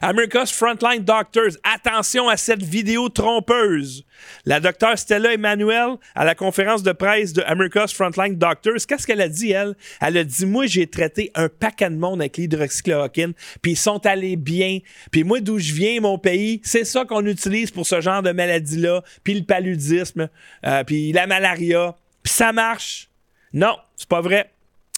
[0.00, 4.04] America's Frontline Doctors, attention à cette vidéo trompeuse.
[4.44, 9.20] La docteure Stella Emmanuel, à la conférence de presse de America's Frontline Doctors, qu'est-ce qu'elle
[9.20, 9.74] a dit, elle?
[10.00, 14.04] Elle a dit, moi, j'ai traité un paquet de monde avec l'hydroxychloroquine, puis ils sont
[14.06, 14.78] allés bien.
[15.10, 18.32] Puis moi, d'où je viens, mon pays, c'est ça qu'on utilise pour ce genre de
[18.32, 20.28] maladie-là, puis le paludisme,
[20.66, 23.08] euh, puis la malaria, puis ça marche.
[23.52, 24.50] Non, c'est pas vrai.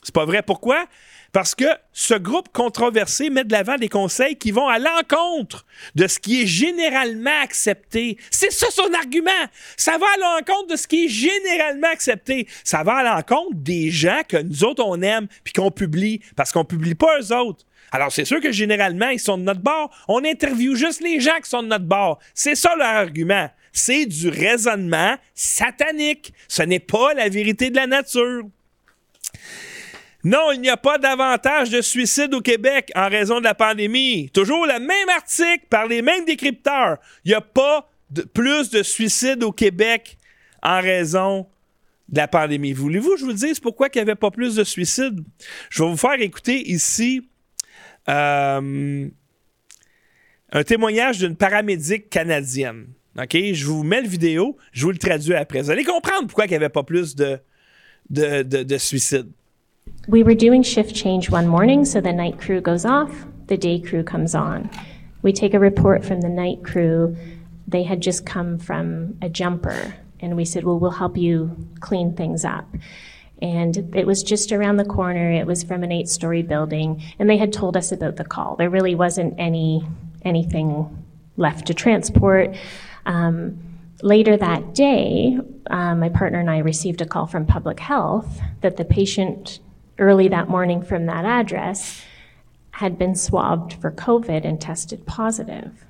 [0.02, 0.42] C'est pas vrai.
[0.42, 0.86] Pourquoi?
[1.34, 5.66] Parce que ce groupe controversé met de l'avant des conseils qui vont à l'encontre
[5.96, 8.18] de ce qui est généralement accepté.
[8.30, 9.32] C'est ça son argument.
[9.76, 12.46] Ça va à l'encontre de ce qui est généralement accepté.
[12.62, 16.52] Ça va à l'encontre des gens que nous autres on aime puis qu'on publie parce
[16.52, 17.64] qu'on publie pas eux autres.
[17.90, 19.90] Alors, c'est sûr que généralement, ils sont de notre bord.
[20.06, 22.20] On interviewe juste les gens qui sont de notre bord.
[22.34, 23.50] C'est ça leur argument.
[23.72, 26.32] C'est du raisonnement satanique.
[26.46, 28.44] Ce n'est pas la vérité de la nature.
[30.24, 34.30] Non, il n'y a pas davantage de suicides au Québec en raison de la pandémie.
[34.30, 36.96] Toujours le même article par les mêmes décrypteurs.
[37.24, 37.90] Il n'y a pas
[38.32, 40.16] plus de suicides au Québec
[40.62, 41.46] en raison
[42.08, 42.72] de la pandémie.
[42.72, 45.20] Voulez-vous que je vous dise pourquoi il n'y avait pas plus de suicides?
[45.68, 47.28] Je vais vous faire écouter ici
[48.08, 49.06] euh,
[50.52, 52.86] un témoignage d'une paramédic canadienne.
[53.18, 53.36] OK?
[53.36, 55.60] Je vous mets le vidéo, je vous le traduis après.
[55.60, 59.30] Vous allez comprendre pourquoi il n'y avait pas plus de suicides.
[60.06, 63.80] We were doing shift change one morning, so the night crew goes off, the day
[63.80, 64.70] crew comes on.
[65.22, 67.16] We take a report from the night crew.
[67.66, 72.14] They had just come from a jumper, and we said, Well, we'll help you clean
[72.14, 72.68] things up.
[73.40, 75.32] And it was just around the corner.
[75.32, 78.56] It was from an eight story building, and they had told us about the call.
[78.56, 79.86] There really wasn't any
[80.22, 81.02] anything
[81.38, 82.54] left to transport.
[83.06, 83.58] Um,
[84.02, 85.38] later that day,
[85.70, 89.60] um, my partner and I received a call from public health that the patient
[89.98, 92.02] early that morning from that address
[92.72, 95.84] had been swabbed for COVID and tested positive.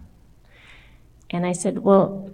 [1.31, 2.31] And I said, Well,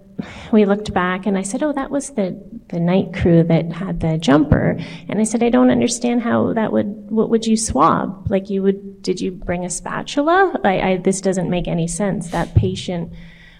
[0.51, 4.01] we looked back and I said, Oh, that was the, the night crew that had
[4.01, 4.77] the jumper.
[5.07, 8.29] And I said, I don't understand how that would, what would you swab?
[8.29, 10.59] Like you would, did you bring a spatula?
[10.63, 12.29] I, I, this doesn't make any sense.
[12.31, 13.13] That patient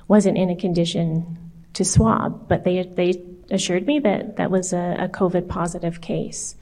[0.07, 1.37] wasn't in a condition
[1.73, 6.55] to swab, but they, they assured me that that was a, a COVID positive case.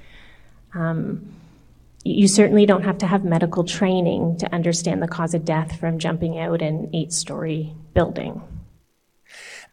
[0.73, 1.33] Um,
[2.05, 5.99] You certainly don't have to have medical training to understand the cause of death from
[5.99, 8.41] jumping out an eight story building.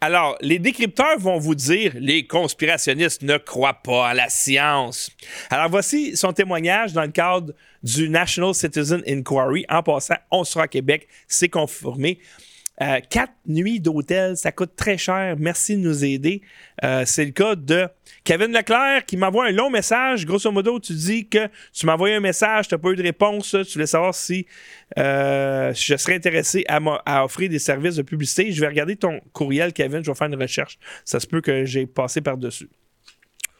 [0.00, 5.10] Alors, les décrypteurs vont vous dire les conspirationnistes ne croient pas à la science.
[5.50, 9.64] Alors, voici son témoignage dans le cadre du National Citizen Inquiry.
[9.70, 12.18] En passant, on sera à Québec, c'est confirmé.
[12.82, 15.36] Euh, quatre nuits d'hôtel, ça coûte très cher.
[15.38, 16.42] Merci de nous aider.
[16.84, 17.88] Euh, c'est le cas de
[18.24, 20.26] Kevin Leclerc qui m'envoie un long message.
[20.26, 23.02] Grosso modo, tu dis que tu m'as envoyé un message, tu n'as pas eu de
[23.02, 23.56] réponse.
[23.66, 24.46] Tu voulais savoir si
[24.98, 28.52] euh, je serais intéressé à, à, offrir des services de publicité.
[28.52, 30.04] Je vais regarder ton courriel, Kevin.
[30.04, 30.78] Je vais faire une recherche.
[31.04, 32.68] Ça se peut que j'ai passé par-dessus.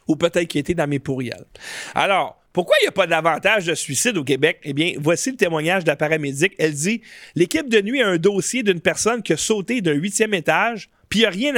[0.08, 1.46] Ou peut-être qu'il était dans mes pourriels.
[1.94, 4.60] Alors, pourquoi il n'y a pas davantage de suicides au Québec?
[4.62, 6.54] Eh bien, voici le témoignage de la paramédic.
[6.56, 7.02] Elle dit
[7.34, 11.18] L'équipe de nuit a un dossier d'une personne qui a sauté d'un huitième étage, puis
[11.18, 11.54] il n'y a rien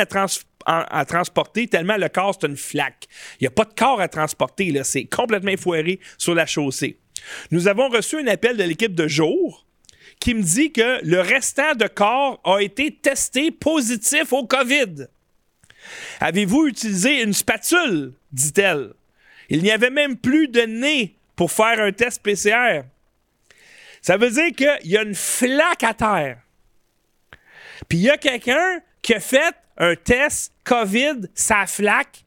[0.66, 3.06] à, transporter tellement le corps, c'est une flaque.
[3.38, 4.74] Il n'y a pas de corps à transporter.
[4.82, 6.98] C'est complètement foiré sur la chaussée.
[7.52, 9.64] Nous avons reçu un appel de l'équipe de jour
[10.18, 15.06] qui me dit que le restant de corps a été testé positif au COVID.
[16.18, 18.14] Avez-vous utilisé une spatule?
[18.32, 18.94] dit-elle.
[19.48, 22.82] Il n'y avait même plus de nez pour faire un test PCR.
[24.02, 26.38] Ça veut dire qu'il y a une flaque à terre.
[27.88, 32.24] Puis il y a quelqu'un qui a fait un test COVID, sa flaque,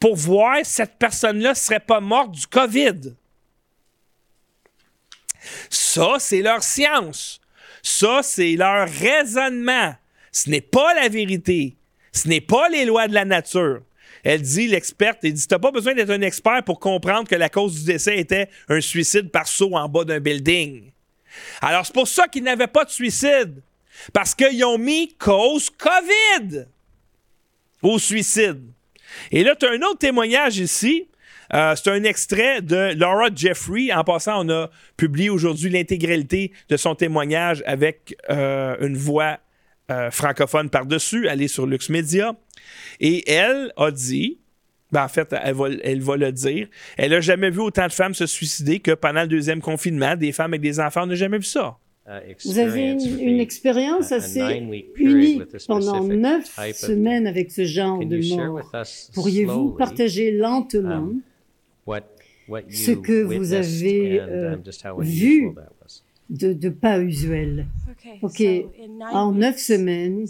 [0.00, 3.14] pour voir si cette personne-là ne serait pas morte du COVID.
[5.70, 7.40] Ça, c'est leur science.
[7.82, 9.94] Ça, c'est leur raisonnement.
[10.32, 11.76] Ce n'est pas la vérité.
[12.12, 13.82] Ce n'est pas les lois de la nature.
[14.24, 17.48] Elle dit, l'experte, elle dit, t'as pas besoin d'être un expert pour comprendre que la
[17.48, 20.90] cause du décès était un suicide par saut en bas d'un building.
[21.60, 23.62] Alors, c'est pour ça qu'ils n'avaient pas de suicide.
[24.12, 26.66] Parce qu'ils ont mis cause COVID
[27.82, 28.60] au suicide.
[29.30, 31.08] Et là, tu as un autre témoignage ici.
[31.52, 33.92] Euh, c'est un extrait de Laura Jeffrey.
[33.92, 39.38] En passant, on a publié aujourd'hui l'intégralité de son témoignage avec euh, une voix
[39.90, 41.28] euh, francophone par-dessus.
[41.28, 42.34] Allez sur Lux Media.
[43.00, 44.38] Et elle a dit,
[44.92, 47.92] ben en fait, elle va, elle va le dire, elle n'a jamais vu autant de
[47.92, 51.14] femmes se suicider que pendant le deuxième confinement, des femmes avec des enfants, on n'a
[51.14, 51.78] jamais vu ça.
[52.44, 54.62] Vous avez une, une expérience assez
[54.96, 58.70] unique pendant neuf semaines avec ce genre de mort.
[59.14, 61.12] Pourriez-vous partager lentement
[62.68, 64.56] ce que vous avez euh,
[64.98, 65.54] vu
[66.34, 67.66] de, de, pas usuel.
[68.22, 68.42] OK.
[69.12, 70.26] En neuf semaines,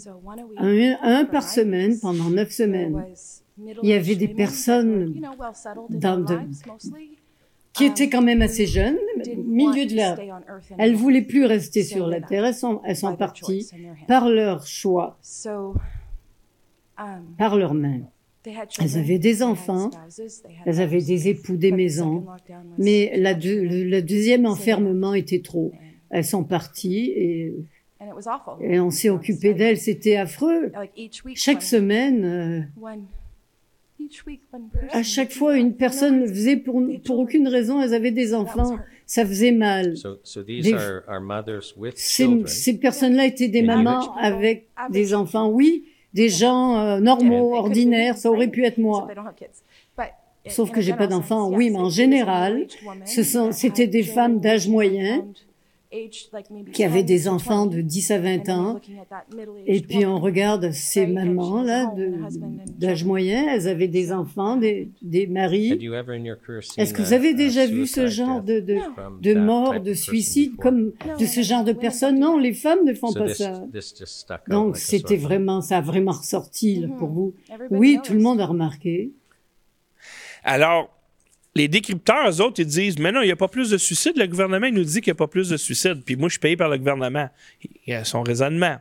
[0.57, 3.03] un, un, par semaine, pendant neuf semaines,
[3.83, 5.21] il y avait des personnes
[5.89, 6.37] dans de,
[7.73, 8.97] qui étaient quand même assez jeunes,
[9.45, 10.17] milieu de la...
[10.77, 13.69] Elles voulaient plus rester sur la Terre, elles sont, elles sont parties
[14.07, 15.17] par leur choix,
[17.37, 18.01] par leurs mains.
[18.79, 19.89] Elles avaient des enfants,
[20.65, 22.25] elles avaient des époux, des maisons,
[22.77, 25.71] mais la le, deuxième enfermement était trop.
[26.15, 27.53] Elles sont parties et,
[28.61, 29.77] et on s'est occupé d'elles.
[29.77, 30.71] C'était affreux.
[31.35, 32.61] Chaque semaine, euh,
[34.91, 38.77] à chaque fois, une personne faisait pour, pour aucune raison, elles avaient des enfants.
[39.05, 39.95] Ça faisait mal.
[40.47, 40.75] Des,
[41.95, 45.49] ces, ces personnes-là étaient des mamans avec des enfants.
[45.49, 45.83] Oui,
[46.13, 49.09] des gens euh, normaux, ordinaires, ça aurait pu être moi.
[50.47, 52.67] Sauf que j'ai pas d'enfants, oui, mais en général,
[53.03, 55.25] c'était des femmes d'âge moyen
[56.73, 58.81] qui avaient des enfants de 10 à 20 ans.
[59.65, 61.93] Et puis on regarde ces mamans-là
[62.77, 65.71] d'âge moyen, elles avaient des enfants, des, des maris.
[66.77, 68.77] Est-ce que vous avez déjà vu ce genre de, de,
[69.21, 72.19] de mort, de suicide, comme de ce genre de personnes?
[72.19, 73.63] Non, les femmes ne font pas ça.
[74.49, 77.33] Donc c'était vraiment, ça a vraiment ressorti là, pour vous.
[77.71, 79.11] Oui, tout le monde a remarqué.
[80.43, 80.94] Alors,
[81.55, 84.17] les décrypteurs, eux autres, ils disent Mais non, il n'y a pas plus de suicides.
[84.17, 86.03] Le gouvernement, il nous dit qu'il n'y a pas plus de suicides.
[86.03, 87.29] Puis moi, je suis payé par le gouvernement.
[87.85, 88.77] Il a son raisonnement.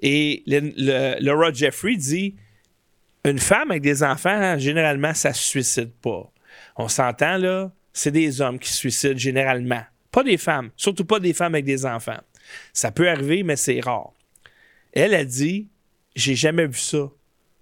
[0.00, 2.34] Et le, Laura Jeffrey dit
[3.24, 6.28] Une femme avec des enfants, généralement, ça ne se suicide pas.
[6.76, 9.82] On s'entend, là, c'est des hommes qui se suicident généralement.
[10.10, 12.20] Pas des femmes, surtout pas des femmes avec des enfants.
[12.72, 14.12] Ça peut arriver, mais c'est rare.
[14.92, 15.68] Elle a dit
[16.16, 17.08] J'ai jamais vu ça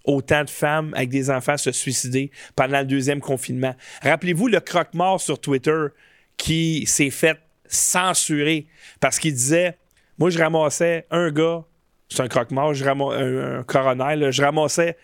[0.03, 3.75] autant de femmes avec des enfants se suicider pendant le deuxième confinement.
[4.01, 5.85] Rappelez-vous le croque-mort sur Twitter
[6.37, 8.67] qui s'est fait censurer
[8.99, 9.77] parce qu'il disait
[10.17, 11.63] Moi, je ramassais un gars,
[12.09, 14.97] c'est un croque-mort, je un, un coroner, je ramassais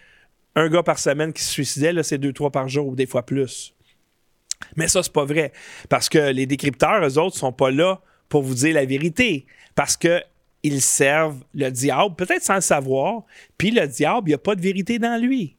[0.55, 3.05] un gars par semaine qui se suicidait, là, c'est deux, trois par jour ou des
[3.05, 3.75] fois plus.
[4.75, 5.51] Mais ça, c'est pas vrai.
[5.87, 9.45] Parce que les décrypteurs, eux autres, sont pas là pour vous dire la vérité.
[9.75, 10.21] Parce que
[10.63, 13.23] ils servent le diable, peut-être sans le savoir,
[13.57, 15.57] puis le diable, il n'y a pas de vérité dans lui.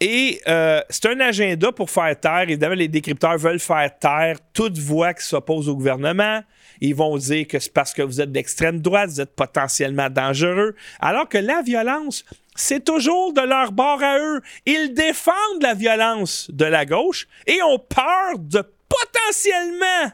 [0.00, 2.42] Et euh, c'est un agenda pour faire taire.
[2.42, 6.42] Évidemment, les décrypteurs veulent faire taire toute voix qui s'oppose au gouvernement.
[6.80, 10.74] Ils vont dire que c'est parce que vous êtes d'extrême droite, vous êtes potentiellement dangereux.
[11.00, 12.24] Alors que la violence,
[12.56, 14.42] c'est toujours de leur bord à eux.
[14.66, 20.12] Ils défendent la violence de la gauche et ont peur de potentiellement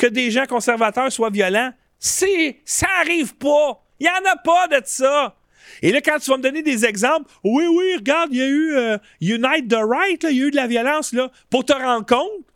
[0.00, 1.74] que des gens conservateurs soient violents.
[1.98, 3.84] C'est, ça arrive pas.
[3.98, 5.36] Il y en a pas de ça.
[5.82, 8.46] Et là, quand tu vas me donner des exemples, oui, oui, regarde, il y a
[8.46, 11.74] eu euh, Unite the Right, il y a eu de la violence, là, pour te
[11.74, 12.46] rendre compte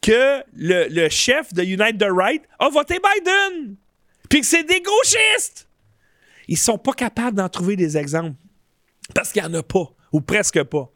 [0.00, 3.74] que le, chef de Unite the Right a voté Biden.
[4.30, 5.68] Puis que c'est des gauchistes.
[6.46, 8.36] Ils sont pas capables d'en trouver des exemples.
[9.16, 10.88] Parce qu'il n'y en a pas, ou presque pas.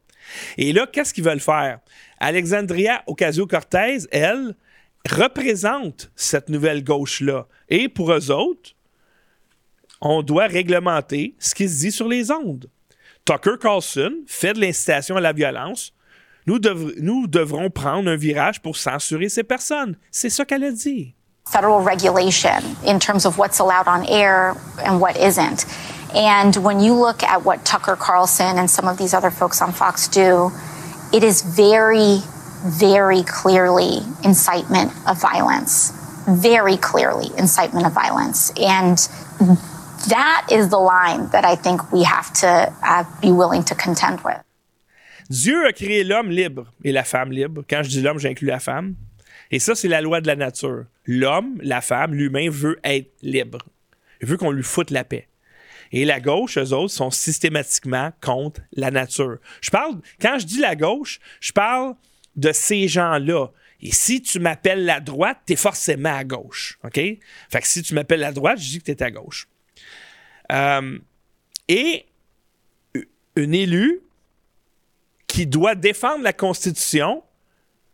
[0.56, 1.80] Et là, qu'est-ce qu'ils veulent faire?
[2.20, 4.54] Alexandria Ocasio-Cortez, elle,
[5.08, 7.46] représente cette nouvelle gauche-là.
[7.68, 8.72] Et pour eux autres,
[10.00, 12.68] on doit réglementer ce qui se dit sur les ondes.
[13.24, 15.92] Tucker Carlson fait de l'incitation à la violence.
[16.46, 16.58] Nous,
[17.00, 19.96] nous devrons prendre un virage pour censurer ces personnes.
[20.10, 21.14] C'est ça qu'elle a dit.
[21.46, 24.54] Federal regulation in terms of what's allowed on air
[24.84, 25.66] and what isn't.
[26.14, 29.72] And when you look at what Tucker Carlson and some of these other folks on
[29.72, 30.50] Fox do,
[31.12, 32.20] it is very,
[32.64, 35.92] very clearly incitement of violence.
[36.28, 38.52] Very clearly incitement of violence.
[38.56, 38.98] And
[40.08, 44.20] that is the line that I think we have to uh, be willing to contend
[44.22, 44.40] with.
[45.30, 47.64] Dieu a créé l'homme libre et la femme libre.
[47.68, 48.94] Quand je dis l'homme, j'inclus la femme.
[49.50, 50.84] Et ça, c'est la loi de la nature.
[51.06, 53.58] L'homme, la femme, l'humain veut être libre.
[54.20, 55.28] Il veut qu'on lui foute la paix.
[55.90, 59.38] Et la gauche, eux autres, sont systématiquement contre la nature.
[59.60, 61.94] Je parle, quand je dis la gauche, je parle
[62.36, 63.48] de ces gens-là.
[63.80, 66.78] Et si tu m'appelles la droite, t'es forcément à gauche.
[66.84, 66.94] OK?
[66.94, 67.20] Fait
[67.60, 69.48] que si tu m'appelles la droite, je dis que t'es à gauche.
[70.52, 70.98] Euh,
[71.68, 72.06] et
[73.36, 74.00] une élue
[75.26, 77.22] qui doit défendre la Constitution,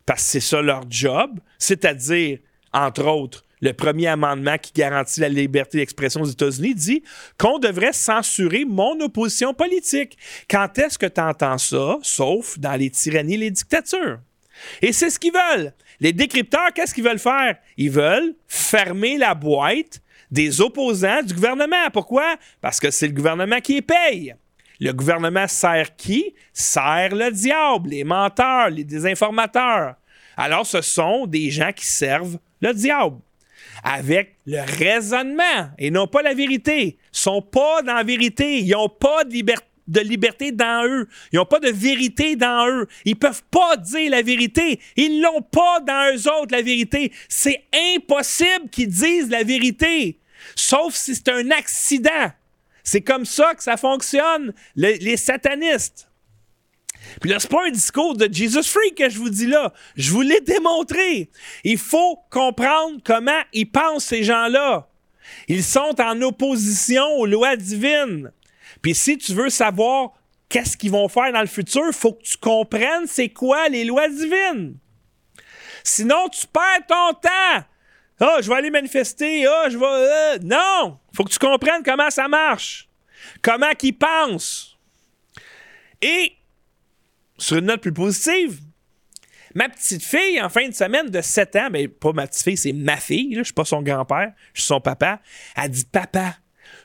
[0.05, 2.39] parce que c'est ça leur job, c'est-à-dire,
[2.73, 7.03] entre autres, le premier amendement qui garantit la liberté d'expression aux États-Unis dit
[7.39, 10.17] qu'on devrait censurer mon opposition politique.
[10.49, 14.21] Quand est-ce que tu entends ça, sauf dans les tyrannies et les dictatures?
[14.83, 15.73] Et c'est ce qu'ils veulent.
[16.01, 17.57] Les décrypteurs, qu'est-ce qu'ils veulent faire?
[17.77, 21.91] Ils veulent fermer la boîte des opposants du gouvernement.
[21.93, 22.37] Pourquoi?
[22.61, 24.35] Parce que c'est le gouvernement qui les paye.
[24.81, 26.35] Le gouvernement sert qui?
[26.53, 29.95] Sert le diable, les menteurs, les désinformateurs.
[30.37, 33.17] Alors, ce sont des gens qui servent le diable
[33.83, 36.99] avec le raisonnement et non pas la vérité.
[37.13, 38.61] Ils sont pas dans la vérité.
[38.61, 41.09] Ils n'ont pas de liberté de liberté dans eux.
[41.33, 42.87] Ils n'ont pas de vérité dans eux.
[43.05, 44.81] Ils peuvent pas dire la vérité.
[44.97, 47.13] Ils l'ont pas dans eux autres, la vérité.
[47.29, 47.65] C'est
[47.97, 50.21] impossible qu'ils disent la vérité.
[50.55, 52.31] Sauf si c'est un accident.
[52.85, 56.09] C'est comme ça que ça fonctionne, les, satanistes.
[57.21, 59.73] Puis là, c'est pas un discours de Jesus Freak que je vous dis là.
[59.97, 61.31] Je vous l'ai démontré.
[61.65, 64.89] Il faut comprendre comment ils pensent, ces gens-là.
[65.49, 68.33] Ils sont en opposition aux lois divines.
[68.89, 70.13] Puis si tu veux savoir
[70.49, 74.09] qu'est-ce qu'ils vont faire dans le futur, faut que tu comprennes c'est quoi les lois
[74.09, 74.79] divines.
[75.85, 77.67] Sinon, tu perds ton temps.
[78.19, 79.45] Ah, oh, je vais aller manifester.
[79.47, 79.85] Ah, oh, je vais.
[79.85, 80.99] Euh, non!
[81.15, 82.89] Faut que tu comprennes comment ça marche.
[83.43, 84.79] Comment qu'ils pensent.
[86.01, 86.33] Et,
[87.37, 88.59] sur une note plus positive,
[89.55, 92.57] ma petite fille, en fin de semaine de 7 ans, mais pas ma petite fille,
[92.57, 95.21] c'est ma fille, je suis pas son grand-père, je suis son papa,
[95.57, 96.37] a dit Papa,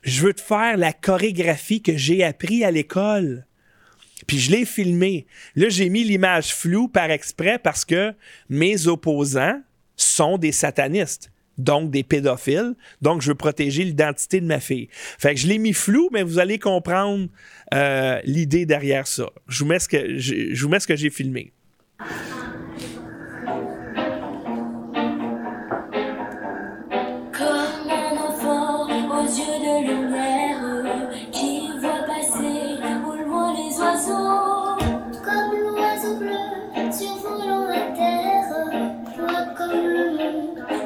[0.03, 3.45] je veux te faire la chorégraphie que j'ai appris à l'école.
[4.27, 5.25] Puis je l'ai filmé.
[5.55, 8.13] Là, j'ai mis l'image floue par exprès parce que
[8.49, 9.61] mes opposants
[9.95, 12.75] sont des satanistes, donc des pédophiles.
[13.01, 14.87] Donc, je veux protéger l'identité de ma fille.
[14.91, 17.27] Fait que je l'ai mis flou, mais vous allez comprendre
[17.73, 19.29] euh, l'idée derrière ça.
[19.47, 20.17] Je vous mets ce que,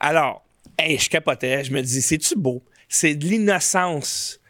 [0.00, 0.44] Alors,
[0.78, 2.62] je capotais, je me dis, c'est-tu beau?
[2.88, 4.40] C'est de l'innocence.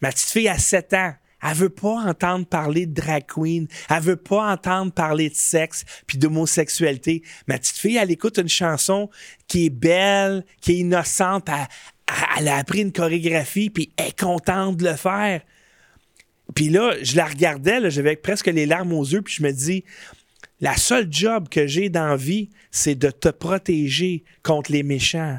[0.00, 1.14] Ma petite fille a 7 ans.
[1.46, 3.68] Elle veut pas entendre parler de drag queen.
[3.90, 7.22] Elle veut pas entendre parler de sexe puis d'homosexualité.
[7.46, 9.10] Ma petite fille, elle écoute une chanson
[9.46, 11.48] qui est belle, qui est innocente.
[12.38, 15.42] Elle, a appris une chorégraphie puis elle est contente de le faire.
[16.54, 19.84] Puis là, je la regardais, j'avais presque les larmes aux yeux, puis je me dis,
[20.64, 25.38] la seule job que j'ai dans vie, c'est de te protéger contre les méchants,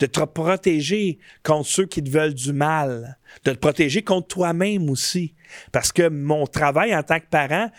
[0.00, 3.16] de te protéger contre ceux qui te veulent du mal,
[3.46, 5.34] de te protéger contre toi-même aussi.
[5.72, 7.70] Parce que mon travail en tant que parent,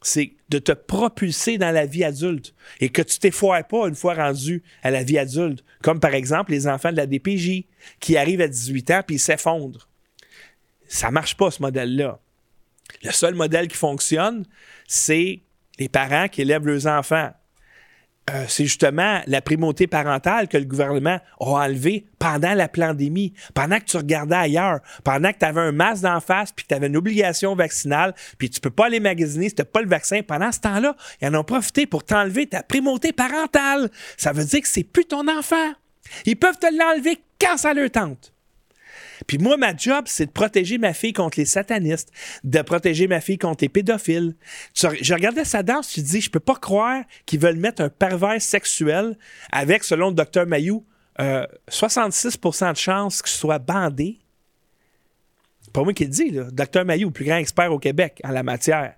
[0.00, 4.14] c'est de te propulser dans la vie adulte et que tu t'effoires pas une fois
[4.14, 5.62] rendu à la vie adulte.
[5.82, 7.66] Comme par exemple les enfants de la DPJ
[8.00, 9.90] qui arrivent à 18 ans puis s'effondrent.
[10.88, 12.18] Ça marche pas ce modèle-là.
[13.02, 14.46] Le seul modèle qui fonctionne,
[14.88, 15.42] c'est
[15.78, 17.30] les parents qui élèvent leurs enfants.
[18.28, 23.78] Euh, c'est justement la primauté parentale que le gouvernement a enlevée pendant la pandémie, pendant
[23.78, 26.74] que tu regardais ailleurs, pendant que tu avais un masque d'en face, puis que tu
[26.74, 30.22] avais une obligation vaccinale, puis tu peux pas aller magasiner si tu pas le vaccin.
[30.22, 33.90] Pendant ce temps-là, ils en ont profité pour t'enlever ta primauté parentale.
[34.16, 35.72] Ça veut dire que c'est plus ton enfant.
[36.24, 38.32] Ils peuvent te l'enlever quand ça leur tente.
[39.26, 42.12] Puis moi, ma job, c'est de protéger ma fille contre les satanistes,
[42.44, 44.34] de protéger ma fille contre les pédophiles.
[44.74, 48.40] je regardais sa danse, je dis, je peux pas croire qu'ils veulent mettre un pervers
[48.40, 49.18] sexuel
[49.50, 50.84] avec, selon le docteur Mayou,
[51.18, 54.18] 66% euh, de chances qu'il soit bandé.
[55.72, 56.44] Pas moi qui le dis, là.
[56.50, 58.94] Docteur Mayou, plus grand expert au Québec en la matière.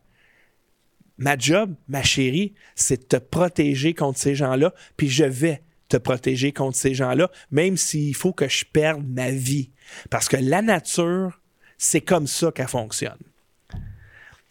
[1.17, 5.97] Ma job, ma chérie, c'est de te protéger contre ces gens-là, puis je vais te
[5.97, 9.71] protéger contre ces gens-là, même s'il faut que je perde ma vie.
[10.11, 11.41] Parce que la nature,
[11.77, 13.19] c'est comme ça qu'elle fonctionne.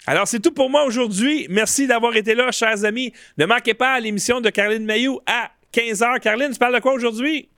[0.05, 1.47] Alors, c'est tout pour moi aujourd'hui.
[1.49, 3.11] Merci d'avoir été là, chers amis.
[3.37, 6.21] Ne manquez pas l'émission de Caroline Mayou à 15h.
[6.21, 7.49] Caroline, tu parles de quoi aujourd'hui?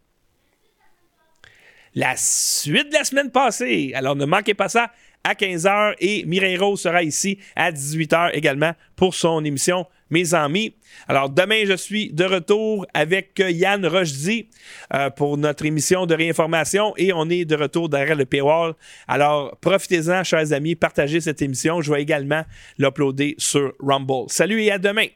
[1.94, 3.92] La suite de la semaine passée.
[3.94, 4.92] Alors, ne manquez pas ça
[5.24, 10.74] à 15h et Mireille Rose sera ici à 18h également pour son émission Mes Amis.
[11.08, 14.48] Alors demain, je suis de retour avec Yann Rochdy
[14.94, 18.74] euh, pour notre émission de réinformation et on est de retour derrière le paywall.
[19.08, 21.82] Alors profitez-en, chers amis, partagez cette émission.
[21.82, 22.44] Je vais également
[22.78, 24.26] l'uploader sur Rumble.
[24.30, 25.08] Salut et à demain!